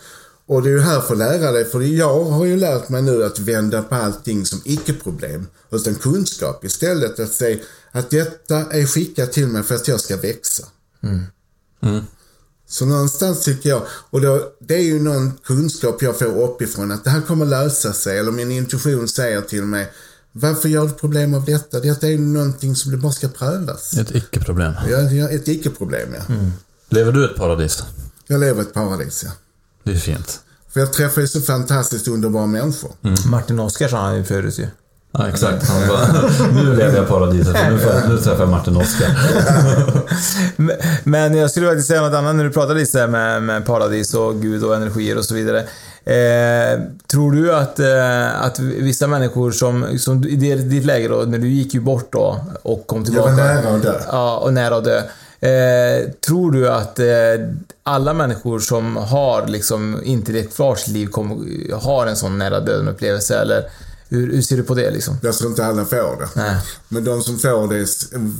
[0.47, 3.01] Och det är ju här för att lära dig, för jag har ju lärt mig
[3.01, 5.47] nu att vända på allting som icke-problem.
[5.71, 7.19] Utan kunskap istället.
[7.19, 7.57] Att säga
[7.91, 10.63] att detta är skickat till mig för att jag ska växa.
[12.69, 17.03] Så någonstans tycker jag, och då, det är ju någon kunskap jag får uppifrån att
[17.03, 18.19] det här kommer lösa sig.
[18.19, 19.91] Eller min intuition säger till mig,
[20.31, 21.79] varför gör du problem av detta?
[21.79, 23.97] Detta är ju någonting som det bara ska prövas.
[23.97, 24.73] Ett icke-problem.
[24.89, 26.35] Ja, ett icke-problem ja.
[26.89, 27.83] Lever du ett paradis?
[28.27, 29.31] Jag lever ett paradis ja.
[29.87, 30.39] Det är fint.
[30.73, 32.91] För jag träffar ju så fantastiskt underbara människor.
[33.29, 34.67] Martin Oskarsson han ju förut ju.
[35.11, 35.67] Ja, exakt.
[35.69, 36.07] Han bara,
[36.63, 39.07] nu lever jag i paradiset, för nu, får- nu träffar jag Martin Oskar.
[41.03, 44.41] Men- jag skulle faktiskt säga något annat när du pratade lite med, med paradis och
[44.41, 45.59] Gud och energier och så vidare.
[46.05, 46.79] Eh,
[47.11, 51.37] tror du att, eh, att vissa människor som, som i det- ditt läge då, när
[51.37, 53.29] du gick ju bort då och kom Jag tillbaka.
[53.31, 53.93] var nära att dö.
[54.11, 55.01] Ja, och nära att dö.
[55.39, 57.05] Eh, tror du att eh,
[57.83, 62.59] alla människor som har liksom inte levt kvar sitt liv kommer, har en sån nära
[62.59, 63.69] döden upplevelse eller
[64.09, 65.17] hur, hur ser du på det liksom?
[65.21, 66.29] Jag tror inte alla får det.
[66.33, 66.61] Nej.
[66.87, 67.87] Men de som får det,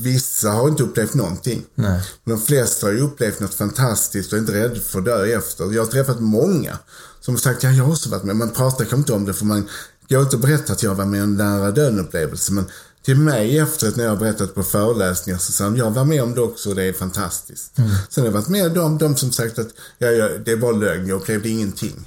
[0.02, 1.66] vissa har inte upplevt någonting.
[1.76, 2.02] Nej.
[2.24, 5.74] De flesta har ju upplevt något fantastiskt och är inte rädda för att dö efter.
[5.74, 6.78] Jag har träffat många
[7.22, 8.36] som har sagt, ja jag har också varit med.
[8.36, 9.68] Man pratar kanske inte om det för man
[10.10, 12.54] går inte och berättar att jag var med om en nära döden upplevelse.
[12.54, 12.66] Men
[13.08, 16.36] till mig efteråt när jag berättat på föreläsningar så sa de, jag var med om
[16.36, 17.78] det också och det är fantastiskt.
[17.78, 17.90] Mm.
[18.10, 21.08] Sen har jag varit med om de som sagt att, ja, ja det bara lögn,
[21.08, 22.06] jag upplevde ingenting.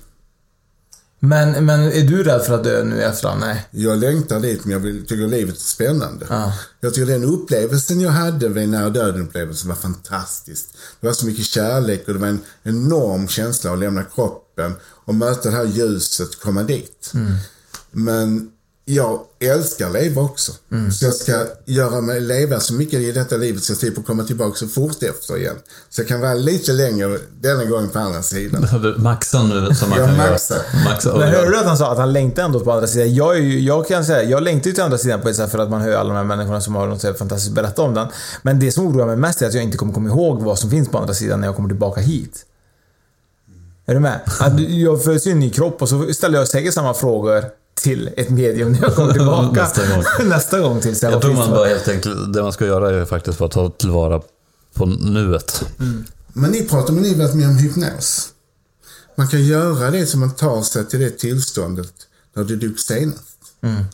[1.20, 3.40] Men, men är du rädd för att dö nu i efterhand?
[3.40, 3.68] Nej.
[3.70, 6.26] Jag längtar dit men jag vill, tycker livet är spännande.
[6.28, 6.52] Ja.
[6.80, 10.66] Jag tycker den upplevelsen jag hade vid nära döden-upplevelsen var fantastisk.
[11.00, 15.14] Det var så mycket kärlek och det var en enorm känsla att lämna kroppen och
[15.14, 17.12] möta det här ljuset, komma dit.
[17.90, 18.50] Men
[18.84, 20.52] jag älskar leva också.
[20.72, 20.90] Mm.
[20.92, 24.24] Så jag ska göra mig leva så mycket i detta livet så jag slipper komma
[24.24, 25.56] tillbaka så fort efter igen.
[25.90, 28.82] Så jag kan vara lite längre denna gången på andra sidan.
[28.82, 30.54] Du maxar nu som man Jag kan maxar.
[30.56, 30.84] göra.
[30.84, 31.18] Maxar.
[31.18, 33.14] Men hörde du att han sa att han längtar ändå på andra sidan?
[33.14, 35.50] Jag, är ju, jag kan säga, jag längtar ju till andra sidan på ett sätt
[35.50, 37.82] för att man hör alla de här människorna som har något så fantastiskt att berätta
[37.82, 38.08] om den.
[38.42, 40.70] Men det som oroar mig mest är att jag inte kommer komma ihåg vad som
[40.70, 42.46] finns på andra sidan när jag kommer tillbaka hit.
[43.86, 44.20] Är du med?
[44.40, 47.44] Att jag föds i en ny kropp och så ställer jag säkert samma frågor
[47.82, 49.62] till ett medium när jag kommer tillbaka.
[49.62, 50.04] Nästa gång.
[50.28, 53.38] Nästa gång till Jag tror man bara helt enkelt, det man ska göra är faktiskt
[53.38, 54.22] bara ta tillvara
[54.74, 55.64] på nuet.
[56.32, 58.28] Men ni pratar med ni med om hypnos.
[59.16, 61.92] Man kan göra det som man tar sig till det tillståndet
[62.36, 63.20] när du dog senast.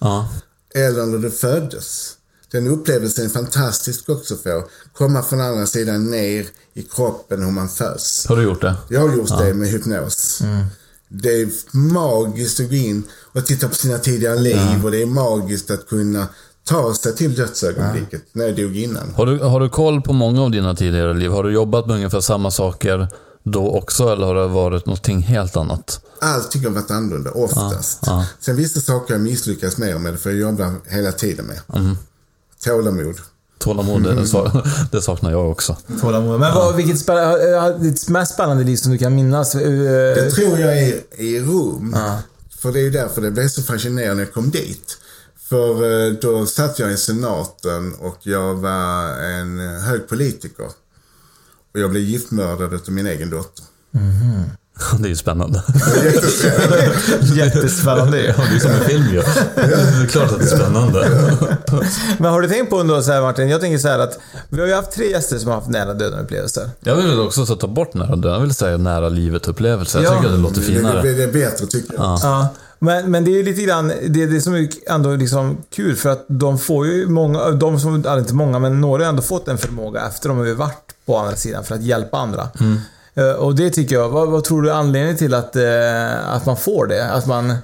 [0.01, 0.29] Ja.
[0.75, 2.13] Eller när du föddes.
[2.53, 4.65] Den upplevelsen är fantastisk också att få.
[4.93, 8.27] Komma från andra sidan ner i kroppen hur man föds.
[8.27, 8.75] Har du gjort det?
[8.89, 9.41] Jag har gjort Ja.
[9.41, 10.43] det med hypnos.
[11.09, 13.03] Det är magiskt att gå in
[13.33, 16.29] och titta på sina tidigare liv och det är magiskt att kunna
[16.65, 19.15] ta sig till dödsögonblicket när jag dog innan.
[19.15, 21.31] Har du, har du koll på många av dina tidigare liv?
[21.31, 23.09] Har du jobbat med ungefär samma saker
[23.43, 26.01] då också eller har det varit någonting helt annat?
[26.21, 27.99] Allt tycker jag har varit annorlunda, oftast.
[28.07, 28.27] Ja, ja.
[28.41, 31.61] Sen vissa saker jag misslyckas mer med, för jag jobbar hela tiden med.
[31.75, 31.97] Mm.
[32.65, 33.17] Tålamod.
[33.59, 35.77] Tålamod, det, sa- det saknar jag också.
[36.01, 36.41] Tålamod.
[36.41, 39.55] Men vad, vilket spä- ditt mest spännande liv som du kan minnas?
[39.55, 41.97] Eh, Det tror jag är i Rom.
[42.59, 44.99] För det är ju därför det blev så fascinerande när jag kom dit.
[45.49, 50.67] För eh, då satt jag i senaten och jag var en hög politiker.
[51.75, 53.65] Och jag blev giftmördad av min egen dotter.
[54.99, 55.63] Det är ju spännande.
[57.35, 59.21] Jättespännande Ja, det är som en film ju.
[59.55, 61.09] Det är klart att det är spännande.
[62.19, 64.19] Men har du tänkt på ändå så här Martin, jag tänker så här att
[64.49, 66.71] vi har ju haft tre gäster som har haft nära döden upplevelser.
[66.81, 68.33] Jag vill också så ta bort nära döden.
[68.33, 69.99] Jag vill säga nära livet-upplevelse.
[70.03, 70.17] Jag Ja.
[70.17, 71.03] tycker att det låter Det, finare.
[71.03, 72.03] det, det är bättre tycker jag.
[72.05, 72.19] Ja.
[72.23, 72.49] Ja.
[72.79, 75.97] Men, men det är ju lite grann, det är det som är ändå liksom kul
[75.97, 79.49] för att de får ju många, de som, inte många, men några har ändå fått
[79.49, 82.41] en förmåga efter de har varit på andra sidan för att hjälpa andra.
[82.43, 82.73] Eh,
[83.39, 86.57] Och det tycker jag, vad, vad tror du är anledningen till att, eh, att man
[86.57, 87.11] får det?
[87.11, 87.55] Att man...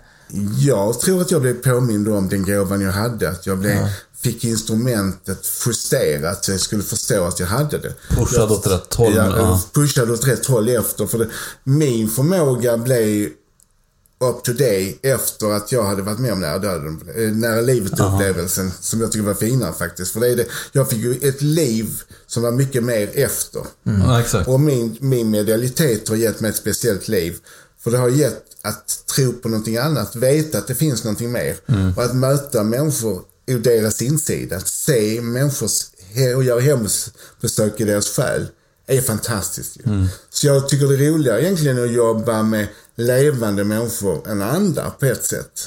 [0.58, 3.30] Jag tror att jag blev påmind om den gåvan jag hade.
[3.30, 3.76] Att jag blev,
[4.22, 7.94] fick instrumentet justerat så jag skulle förstå att jag hade det.
[8.10, 9.12] Pushad åt rätt håll.
[9.16, 9.62] Ja, Ja.
[9.74, 11.06] pushad åt rätt håll efter.
[11.06, 11.28] För det,
[11.64, 13.28] min förmåga blev
[14.22, 17.00] up to day efter att jag hade varit med om nära döden.
[17.16, 20.12] eh, Nära livet-upplevelsen som jag tycker var finare faktiskt.
[20.12, 21.88] För det är det, jag fick ju ett liv
[22.26, 23.62] som var mycket mer efter.
[23.82, 24.48] Ja, exakt.
[24.48, 27.36] Och min, min medialitet har gett mig ett speciellt liv.
[27.84, 31.56] För det har gett att tro på någonting annat, veta att det finns någonting mer.
[31.96, 35.82] Och att möta människor ur deras insida, att se människors,
[36.36, 38.46] och göra hembesök i deras själ,
[38.96, 40.06] är fantastiskt ju.
[40.30, 45.06] Så jag tycker det är roligare egentligen att jobba med levande människor än andra på
[45.06, 45.66] ett sätt.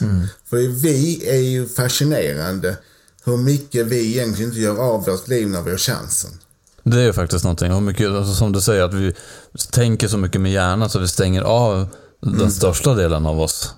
[0.49, 2.77] För vi är ju fascinerande
[3.23, 6.31] hur mycket vi egentligen inte gör av vårt liv när vi har chansen.
[6.83, 7.73] Det är ju faktiskt någonting.
[7.73, 9.13] Och mycket, alltså, som du säger, att vi
[9.71, 11.87] tänker så mycket med hjärnan så vi stänger av
[12.19, 13.73] den största delen av oss.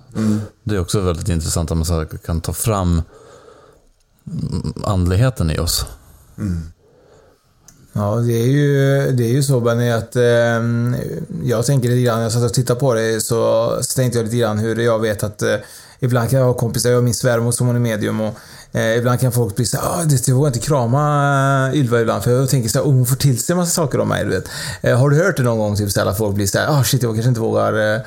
[0.64, 3.02] Det är också väldigt intressant att man kan ta fram
[4.26, 5.86] mm, andligheten i oss.
[7.92, 10.22] Ja, det är ju, det är ju så Benny att eh,
[11.44, 14.24] jag tänker lite grann, när jag satt och tittade på det så, så tänkte jag
[14.24, 15.56] lite grann hur jag vet att eh,
[16.00, 18.34] ibland kan jag ha kompisar, jag har min svärmor som hon är medium och
[18.72, 22.24] eh, ibland kan folk bli såhär, ah, det, jag vågar inte krama eh, Ylva ibland
[22.24, 24.30] för jag tänker såhär, oh, hon får till sig en massa saker om mig, du
[24.30, 24.48] vet.
[24.80, 27.02] Eh, har du hört det någon gång, typ såhär att folk blir såhär, ah shit,
[27.02, 28.00] jag kanske inte vågar eh,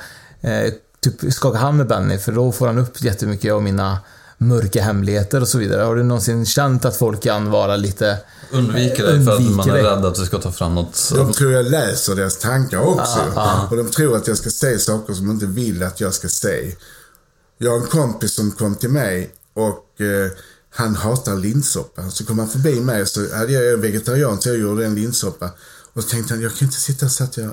[0.52, 3.98] eh, typ skaka hand med Benny för då får han upp jättemycket av mina
[4.42, 5.82] mörka hemligheter och så vidare.
[5.82, 8.18] Har du någonsin känt att folk kan vara lite
[8.52, 11.12] Undviker dig för att man är rädd att du ska ta fram något.
[11.14, 13.18] De tror jag läser deras tankar också.
[13.18, 13.68] Ja, ja.
[13.70, 16.28] Och de tror att jag ska säga saker som de inte vill att jag ska
[16.28, 16.72] säga.
[17.58, 20.30] Jag har en kompis som kom till mig och eh,
[20.74, 22.10] han hatar linssoppa.
[22.10, 24.94] Så kom han förbi mig så hade jag jag är vegetarian så jag gjorde en
[24.94, 25.50] linssoppa.
[25.92, 27.50] Och så tänkte han, jag kan inte sitta så att jag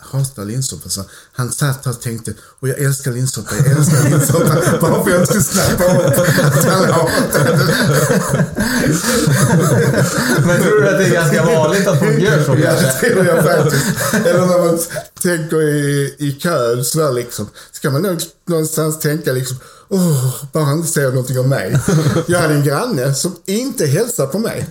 [0.00, 0.88] hatar linssoppa.
[0.88, 4.54] Så han satt och tänkte, och jag älskar linssoppa, jag älskar linssoppa.
[4.80, 7.58] Bara för att jag skulle snappa upp att han hatar den.
[10.46, 13.26] Men tror du att det är ganska vanligt att folk gör så Ja, det tror
[13.26, 13.86] jag faktiskt.
[14.26, 14.78] Eller när man
[15.22, 17.48] tänker i, i kön så där liksom.
[17.72, 19.56] Ska man nog någonstans tänka liksom,
[19.88, 21.78] åh, bara han inte säger någonting om mig.
[22.26, 24.66] Jag hade en granne som inte hälsade på mig.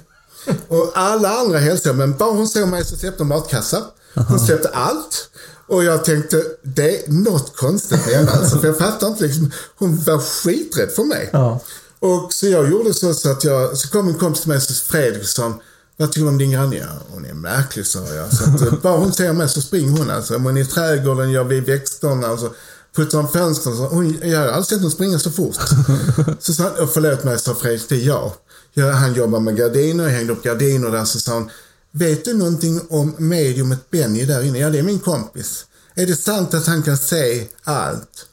[0.68, 3.84] Och alla andra hälsade, men bara hon såg mig så släppte hon matkassa.
[4.14, 5.30] Hon släppte allt.
[5.68, 8.60] Och jag tänkte, det är något konstigt med henne alltså.
[8.60, 11.30] För jag fattar inte liksom, hon var skiträdd för mig.
[11.34, 11.60] Ja.
[12.00, 15.54] Och så jag gjorde så, så att jag, så kom en kompis till mig, Fredriksson,
[15.98, 16.76] vad tycker du om din granne?
[16.76, 18.34] Ja, hon är märklig, sa jag.
[18.34, 20.36] Så att, eh, bara hon ser mig så springer hon alltså.
[20.36, 22.54] Om hon är i trädgården, jag vid växterna, alltså,
[22.96, 23.76] puttade om fönstret.
[23.76, 25.56] Så, hon, jag har aldrig sett hon springa så fort.
[26.40, 28.32] så sa han, "Åh, förlåt mig, sa Fredrik, det är jag.
[28.74, 28.94] jag.
[28.94, 31.06] Han jobbar med gardiner, jag hängde upp gardiner där.
[31.06, 31.50] Så sa han,
[31.92, 34.60] vet du någonting om mediumet Benny där inne?
[34.60, 35.66] Ja, det är min kompis.
[35.96, 38.26] Är det sant att han kan se allt?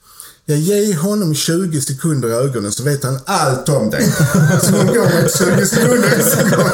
[0.48, 4.10] Jag ger honom 20 sekunder i ögonen så vet han allt om dig.
[4.62, 6.68] Så hon går med 20 sekunder nästa gång.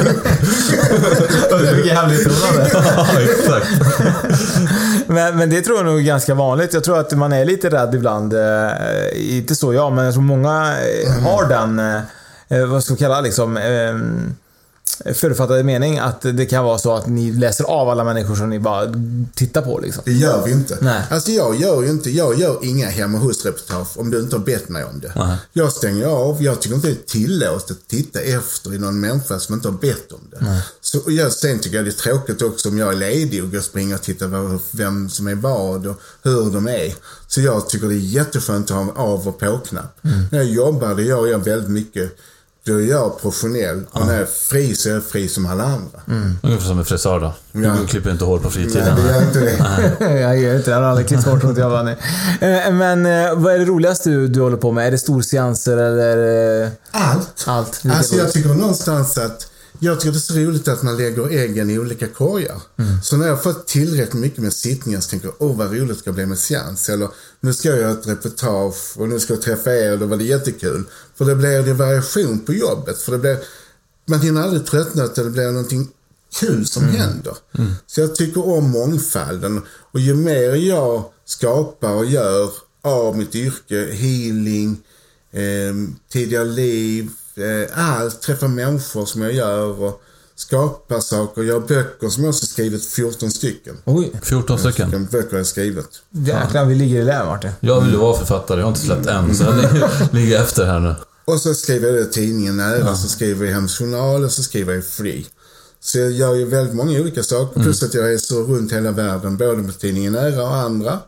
[1.74, 2.70] Vilket hemligt förhållande.
[2.96, 3.66] Ja, exakt.
[5.06, 6.74] men, men det tror jag nog är ganska vanligt.
[6.74, 8.34] Jag tror att man är lite rädd ibland.
[8.34, 11.78] Eh, inte så jag, men jag tror många eh, har den,
[12.48, 13.94] eh, vad ska vi kalla det, liksom, eh,
[15.14, 18.58] förutfattade mening att det kan vara så att ni läser av alla människor som ni
[18.58, 18.94] bara
[19.34, 19.78] tittar på.
[19.78, 20.02] Liksom.
[20.06, 20.78] Det gör vi inte.
[20.80, 21.02] Nej.
[21.10, 24.68] Alltså jag gör ju inte, jag gör inga hemma hos-reportage om du inte har bett
[24.68, 25.12] mig om det.
[25.16, 25.36] Nej.
[25.52, 29.38] Jag stänger av, jag tycker inte det är tillåtet att titta efter i någon människa
[29.38, 30.62] som inte har bett om det.
[30.80, 33.50] Så, och jag, sen tycker jag det är tråkigt också om jag är ledig och
[33.50, 36.94] går och springer och tittar vad, vem som är vad och hur de är.
[37.28, 39.98] Så jag tycker det är jätteskönt att ha en av och på-knapp.
[40.30, 42.18] När jag jobbar, det gör jag väldigt mycket.
[42.64, 46.00] Då är jag professionell jag är fri så är jag fri som alla andra.
[46.42, 47.32] Ungefär som en frisör då.
[47.52, 47.76] Ja.
[47.80, 48.96] Du klipper inte hår på Nej, fritiden.
[48.96, 50.20] det gör inte det.
[50.20, 50.74] jag gör inte det.
[50.74, 51.84] Jag har aldrig klippt bort något jag var
[52.40, 54.86] Eh, Men eh, vad är det roligaste du, du håller på med?
[54.86, 56.62] Är det storseanser eller?
[56.62, 57.44] eh, Allt.
[57.46, 57.82] Allt.
[57.90, 59.46] Alltså jag tycker någonstans att
[59.84, 62.60] jag tycker det är så roligt att man lägger äggen i olika korgar.
[63.02, 65.94] Så när jag fått tillräckligt mycket med sittningar så tänker jag, åh vad roligt det
[65.94, 66.88] ska bli med seans.
[66.88, 67.08] Eller
[67.40, 70.16] nu ska jag göra ett reportage och nu ska jag träffa er och då var
[70.16, 70.84] det jättekul.
[71.14, 72.98] För det blir det variation på jobbet.
[72.98, 73.38] För det blir,
[74.06, 75.88] man hinner aldrig tröttna utan det blir någonting
[76.40, 77.36] kul som händer.
[77.86, 79.62] Så jag tycker om mångfalden.
[79.92, 82.50] Och ju mer jag skapar och gör
[82.82, 84.80] av mitt yrke, healing,
[85.32, 85.74] eh,
[86.12, 90.02] tidigare liv, eh, träffa människor som jag gör och
[90.34, 93.78] skapar saker, gör böcker som jag också skrivit 14 stycken.
[93.84, 94.90] Oj, 14 stycken.
[94.90, 96.02] Vilka böcker jag har skrivit.
[96.10, 97.50] jäklar vi ligger i lä Martin.
[97.60, 99.34] Jag vill ju vara författare, jag har inte släppt än.
[99.34, 99.56] Så jag
[100.12, 100.94] ligger, efter här nu.
[101.24, 104.32] Och så skriver jag det i tidningen Nära, så skriver jag i Hems Journal och
[104.32, 105.26] så skriver jag i Free.
[105.80, 109.36] Så jag gör ju väldigt många olika saker, plus att jag reser runt hela världen,
[109.36, 110.98] både med tidningen Nära och andra.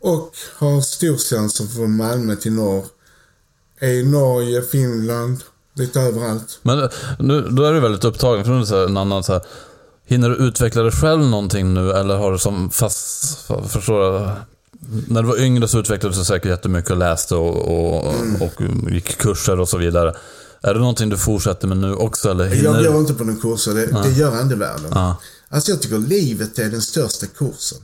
[0.00, 2.84] Och har storseanser från Malmö till norr.
[3.80, 5.42] Är i Norge, Finland,
[5.74, 6.58] lite överallt.
[6.62, 8.44] Men nu, då är du väldigt upptagen.
[8.44, 9.42] För nu är det så här, en annan så här,
[10.06, 14.30] hinner du utveckla dig själv någonting nu eller har du som fast, förstår jag,
[15.08, 19.18] när du var yngre så utvecklade du säkert jättemycket och läste och, och, och gick
[19.18, 20.14] kurser och så vidare.
[20.62, 23.40] Är det någonting du fortsätter med nu också eller hinner Jag går inte på någon
[23.40, 24.90] kurser, det, det gör andevärlden.
[24.90, 25.16] Ja.
[25.54, 27.78] Alltså jag tycker livet är den största kursen.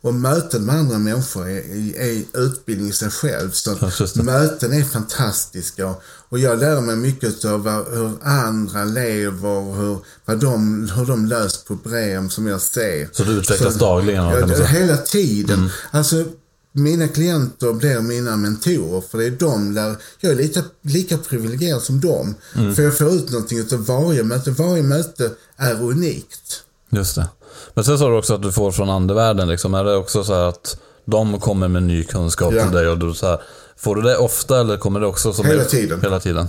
[0.00, 3.50] Och möten med andra människor är, är utbildning i sig själv.
[3.50, 5.94] Så Ja, möten är fantastiska.
[6.28, 11.66] Och jag lär mig mycket av hur andra lever, hur, vad de, hur de löst
[11.66, 13.08] problem som jag ser.
[13.12, 14.68] Så du utvecklas Så- dagligen, Ja, kan man säga.
[14.68, 15.70] hela tiden.
[15.90, 16.24] Alltså,
[16.72, 21.82] mina klienter blir mina mentorer för det är de där, jag är lite, lika privilegierad
[21.82, 22.34] som dem.
[22.76, 24.50] För jag får ut någonting av varje möte.
[24.50, 26.62] Varje möte är unikt.
[26.92, 27.28] Just det.
[27.74, 29.48] Men sen sa du också att du får från andevärlden.
[29.48, 29.74] Liksom.
[29.74, 32.62] Är det också så här att de kommer med ny kunskap Ja.
[32.62, 32.88] till dig?
[32.88, 33.40] Och du så här,
[33.76, 36.00] får du det ofta eller kommer det också som Hela tiden.
[36.02, 36.48] Hela tiden.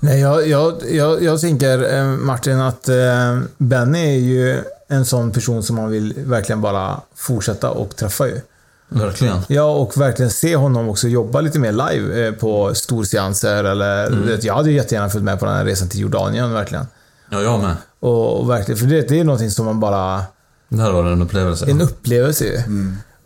[0.00, 5.30] Nej, jag, jag, jag, jag tänker eh, Martin att eh, Benny är ju en sån
[5.30, 8.40] person som man vill verkligen bara fortsätta och träffa ju.
[8.88, 9.38] Verkligen.
[9.48, 14.06] Ja, och verkligen se honom också jobba lite mer live eh, på storseanser eller...
[14.06, 14.26] Mm.
[14.26, 16.86] vet, Jag hade ju jättegärna följt med på den här resan till Jordanien, verkligen.
[17.30, 17.76] Ja, jag med.
[18.00, 20.22] Och, och verkligen, för det, det är någonting som man bara...
[20.68, 21.66] Det här var en upplevelse.
[21.70, 22.62] En upplevelse ju.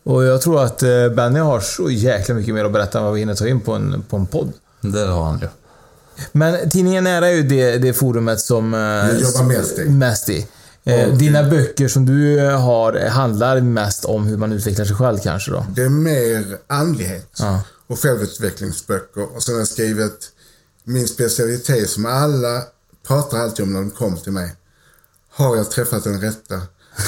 [0.04, 3.14] Och jag tror att eh, Benny har så jäkla mycket mer att berätta än vad
[3.14, 4.52] vi hinner ta in på en, på en podd.
[4.80, 5.48] Det har han ju.
[6.32, 8.74] Men tidningen Nära är ju det, det forumet som...
[8.74, 9.84] eh, Jag jobbar mest i.
[9.88, 10.46] Mest i.
[10.84, 15.18] Eh, Och- Dina böcker som du har handlar mest om hur man utvecklar sig själv
[15.18, 15.66] kanske då?
[15.76, 17.60] Det är mer andlighet Ja.
[17.86, 19.36] och självutvecklingsböcker.
[19.36, 20.30] Och sen har jag skrivit
[20.84, 22.62] min specialitet som alla
[23.08, 24.52] pratar alltid om när de kommer till mig.
[25.34, 26.60] Har jag träffat den rätta?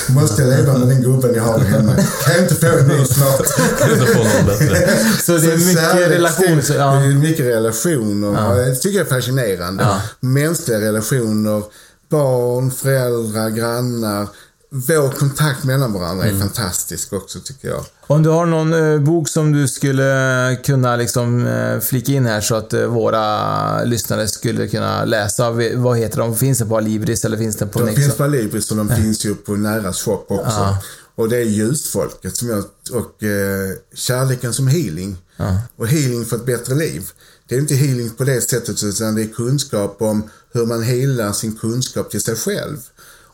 [0.09, 1.93] Måste jag leva med den gubben jag har hemma?
[1.95, 3.47] Kan jag inte få en ny snart?
[5.23, 6.91] Så det är mycket kärlek, relation, så- ja.
[6.95, 8.57] Det är mycket relationer.
[8.65, 9.83] Det tycker jag är fascinerande.
[9.85, 10.01] Ja.
[10.21, 11.63] Mänskliga relationer,
[12.11, 14.29] barn, föräldrar, grannar.
[14.71, 16.37] Vår kontakt mellan varandra Mm.
[16.37, 17.85] är fantastisk också tycker jag.
[18.07, 22.41] Om du har någon eh, bok som du skulle kunna liksom eh, flika in här
[22.41, 25.51] så att eh, våra lyssnare skulle kunna läsa.
[25.75, 26.37] Vad heter de?
[26.37, 28.01] Finns det på Alibris eller finns det på De Nexa?
[28.01, 30.45] finns på Alibris och de finns ju på Näras shop också.
[30.61, 30.83] Ja.
[31.15, 35.17] Och det är ljusfolket som jag, och eh, kärleken som healing.
[35.77, 37.11] Och healing för ett bättre liv.
[37.49, 41.33] Det är inte healing på det sättet utan det är kunskap om hur man healar
[41.33, 42.77] sin kunskap till sig själv.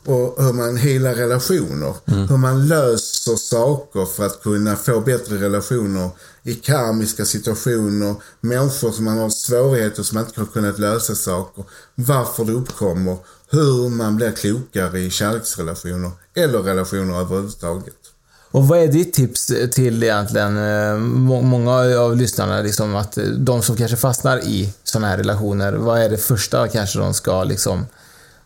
[0.07, 1.95] Och hur man helar relationer.
[2.29, 6.11] Hur man löser saker för att kunna få bättre relationer
[6.43, 8.15] i karmiska situationer.
[8.41, 11.65] Människor som man har svårigheter som man inte har kunnat lösa saker.
[11.95, 13.17] Varför det uppkommer.
[13.51, 17.95] Hur man blir klokare i kärleksrelationer eller relationer överhuvudtaget.
[18.51, 23.25] Och vad är ditt tips till egentligen eh, må- många av lyssnarna, liksom att eh,
[23.25, 27.45] de som kanske fastnar i sådana här relationer, vad är det första kanske de ska
[27.45, 27.87] liksom...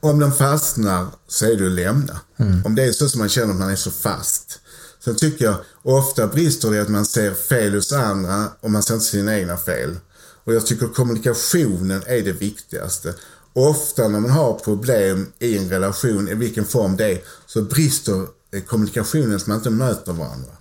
[0.00, 2.20] Om de fastnar så är det att lämna.
[2.64, 4.60] Om det är så som man känner att man är så fast.
[5.04, 8.94] Sen tycker jag ofta brister det att man ser fel hos andra och man ser
[8.94, 9.96] inte sina egna fel.
[10.44, 13.14] Och jag tycker kommunikationen är det viktigaste.
[13.52, 18.26] Ofta när man har problem i en relation, i vilken form det är, så brister
[18.52, 20.52] eh, kommunikationen så man inte möter varandra.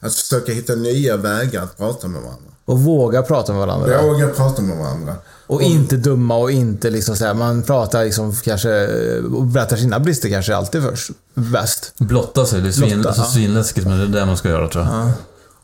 [0.00, 2.50] Att försöka hitta nya vägar att prata med varandra.
[2.64, 4.02] Och våga prata med varandra.
[4.02, 5.14] Våga prata med varandra.
[5.46, 8.88] Och inte dumma och inte liksom så här, man pratar liksom kanske
[9.20, 11.10] och berättar sina brister kanske alltid först.
[11.34, 11.92] Bäst.
[11.98, 13.24] Blotta sig, det är svin, Blotta, ja.
[13.24, 15.10] svinläskigt men det är det man ska göra tror jag.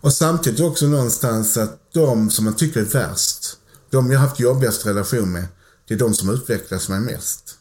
[0.00, 3.56] Och samtidigt också någonstans att de som man tycker är värst,
[3.90, 5.44] de jag har haft jobbigast relation med,
[5.88, 7.54] det är de som utvecklas mig mest.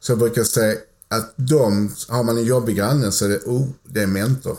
[0.00, 0.74] Så jag brukar säga
[1.08, 4.56] att de, har man en jobbig granne så är det, oh, det är mentor.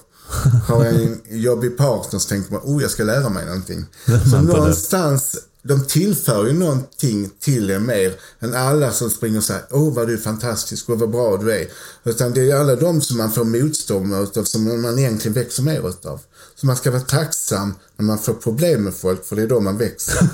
[0.68, 3.86] Har jag en jobbig partner så tänker man, oh, jag ska lära mig någonting.
[4.32, 9.64] Så någonstans, de tillför ju någonting till er mer än alla som springer och säger,
[9.70, 11.68] åh vad du är fantastisk och vad bra du är.
[12.04, 15.90] Utan det är alla de som man får motstånd utav som man egentligen växer mer
[15.90, 16.20] utav.
[16.56, 19.60] Så man ska vara tacksam när man får problem med folk, för det är då
[19.60, 20.20] man växer.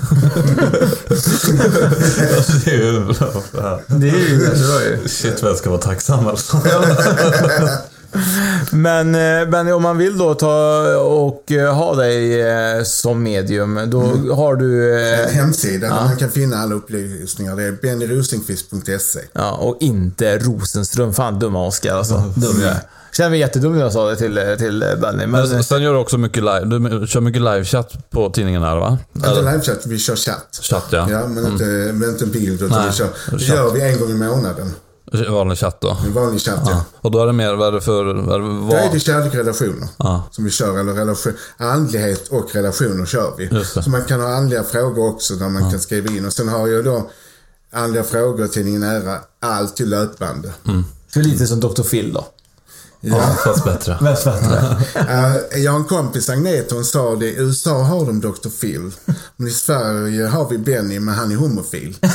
[2.64, 3.04] det är ju
[3.52, 3.80] bra.
[3.86, 5.08] Det är ju jättebra ju.
[5.08, 6.56] Shit vad jag ska vara tacksam alltså.
[8.72, 13.80] Men eh, Benny, om man vill då ta och eh, ha dig eh, som medium,
[13.86, 14.00] då
[14.34, 14.98] har du...
[15.00, 17.56] En eh, hemsida där man kan finna alla upplysningar.
[17.56, 19.20] Det är bennyrosenqvist.se.
[19.32, 21.14] Ja, och inte Rosenström.
[21.14, 22.32] Fan, dumma Oskar alltså.
[22.36, 22.80] Dum jag är.
[23.12, 25.26] Känner mig jättedum när jag sa det till, eh, till eh, Benny.
[25.26, 28.76] Men, Men sen gör du också mycket live, du kör mycket livechatt på tidningen här
[28.76, 28.98] va?
[29.14, 30.60] Inte livechatt, vi kör chatt.
[30.62, 31.08] Chatt ja.
[31.10, 32.62] Ja, men inte, men inte bild.
[32.62, 34.72] Utan Nej, vi kör, det gör vi en gång i månaden.
[35.12, 35.96] Vanlig chatt då?
[36.06, 36.84] En vanlig chatt, ja.
[37.00, 38.04] Och då är det mer, vad är det för...
[38.04, 38.72] Vad är det, vad?
[38.76, 40.22] är det kärlek och relationer Ja.
[40.30, 40.78] som vi kör.
[40.80, 43.46] Eller relation, andlighet och relationer kör vi.
[43.46, 43.64] Det.
[43.64, 46.26] Så man kan ha andliga frågor också där man kan skriva in.
[46.26, 47.10] Och sen har jag då
[47.72, 50.52] andliga frågor, tidningen Nära, alltid löpande.
[51.14, 51.82] så lite som Dr.
[51.82, 52.26] Phil då.
[53.00, 53.98] Ja, fast bättre.
[54.02, 54.76] Mest bättre.
[54.94, 57.26] Eh, jag har en kompis, Agneta, hon sa det.
[57.26, 58.48] I USA har de Dr.
[58.60, 58.90] Phil.
[59.36, 61.96] Men i Sverige har vi Benny, men han är homofil.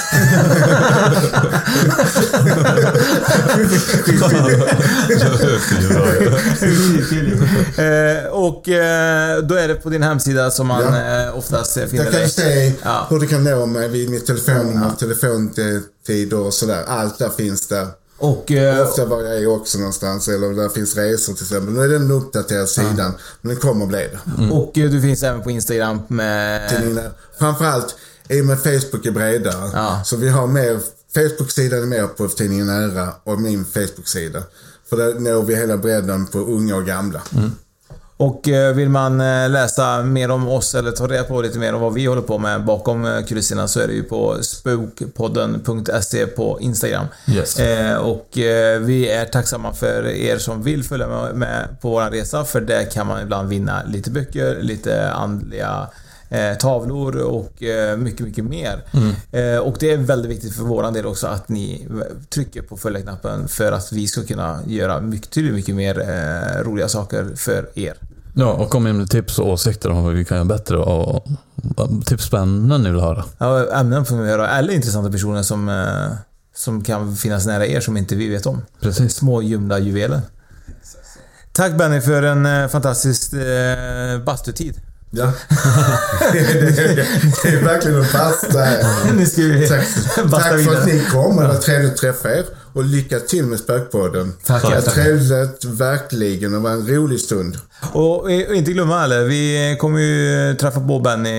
[7.78, 11.32] eh, och eh, då är det på din hemsida som man Ja.
[11.32, 12.30] oftast finner Jag kan dig.
[12.30, 13.08] se Ja.
[13.10, 16.84] hur du kan nå mig vid mitt telefonnummer, telefontider och sådär.
[16.88, 17.88] Allt där finns där.
[18.18, 21.74] Och, eh, Ofta var jag är också någonstans, eller där finns resor till exempel.
[21.74, 24.50] Nu är den uppdaterad sidan, men den kommer bli det.
[24.52, 26.72] och eh, du finns även på Instagram med...
[26.98, 27.96] Är- Framförallt,
[28.30, 29.70] i och med Facebook är bredare.
[29.74, 30.02] Ja.
[30.06, 30.80] Så vi har mer,
[31.14, 34.44] Facebook-sidan är mer på tidningen Nära och min Facebook-sida.
[34.90, 37.22] För där når vi hela bredden på unga och gamla.
[38.18, 41.74] Och eh, vill man eh, läsa mer om oss eller ta reda på lite mer
[41.74, 46.28] om vad vi håller på med bakom eh, kulisserna så är det ju på spokpodden.se
[46.28, 47.06] på Instagram.
[47.28, 47.60] Yes.
[47.60, 52.10] Eh, och eh, vi är tacksamma för er som vill följa med, med på vår
[52.10, 55.88] resa för där kan man ibland vinna lite böcker, lite andliga
[56.34, 58.84] eh, tavlor och eh, mycket, mycket mer.
[59.32, 61.88] Eh, och det är väldigt viktigt för våran del också att ni
[62.30, 67.36] trycker på följa-knappen för att vi ska kunna göra mycket, mycket mer eh, roliga saker
[67.36, 67.94] för er.
[68.36, 71.28] Ja, och kom in med tips och åsikter om vad vi kan göra bättre och,
[72.06, 73.26] tips på ämnen ni vill höra.
[73.38, 74.50] Ja, ämnen får vi höra.
[74.50, 76.18] Eller intressanta personer som, eh,
[76.56, 78.62] som kan finnas nära er som inte vi vet om.
[78.82, 79.16] Precis.
[79.16, 80.22] Små gömda juveler.
[81.52, 84.82] Tack Benny för en eh, fantastisk eh, bastutid.
[85.16, 85.32] Ja.
[86.34, 86.96] det, är,
[87.44, 89.14] det är verkligen en fasta här.
[89.14, 89.86] Nu ska vi Tack,
[90.32, 90.78] tack för vidare.
[90.80, 91.36] att ni kom.
[91.38, 92.46] Det var trevligt att träffa er.
[92.74, 94.34] Och lycka till med Spökpodden.
[94.46, 96.52] Tack, Det var trevligt, verkligen.
[96.52, 97.58] Det var en rolig stund.
[97.94, 101.30] Och, och inte glömma heller, vi kommer ju träffa på Benny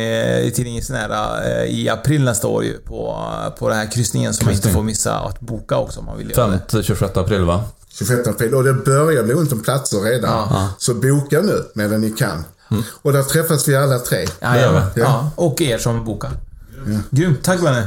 [0.46, 3.26] i tidningens nära eh, i april nästa år ju på,
[3.58, 6.30] på den här kryssningen som man inte får missa att boka också om man vill
[6.30, 6.60] göra det.
[6.78, 7.64] 5-26 april va?
[7.98, 8.54] 25 april.
[8.54, 10.48] Och det börjar bli ont om platser redan.
[10.78, 12.44] Så boka nu medan ni kan.
[13.02, 14.26] Och där träffas vi alla tre.
[14.40, 15.30] Ja, ja, Ja.
[15.36, 16.30] Och er som bokar.
[17.10, 17.42] Grymt.
[17.44, 17.86] Tack Benny.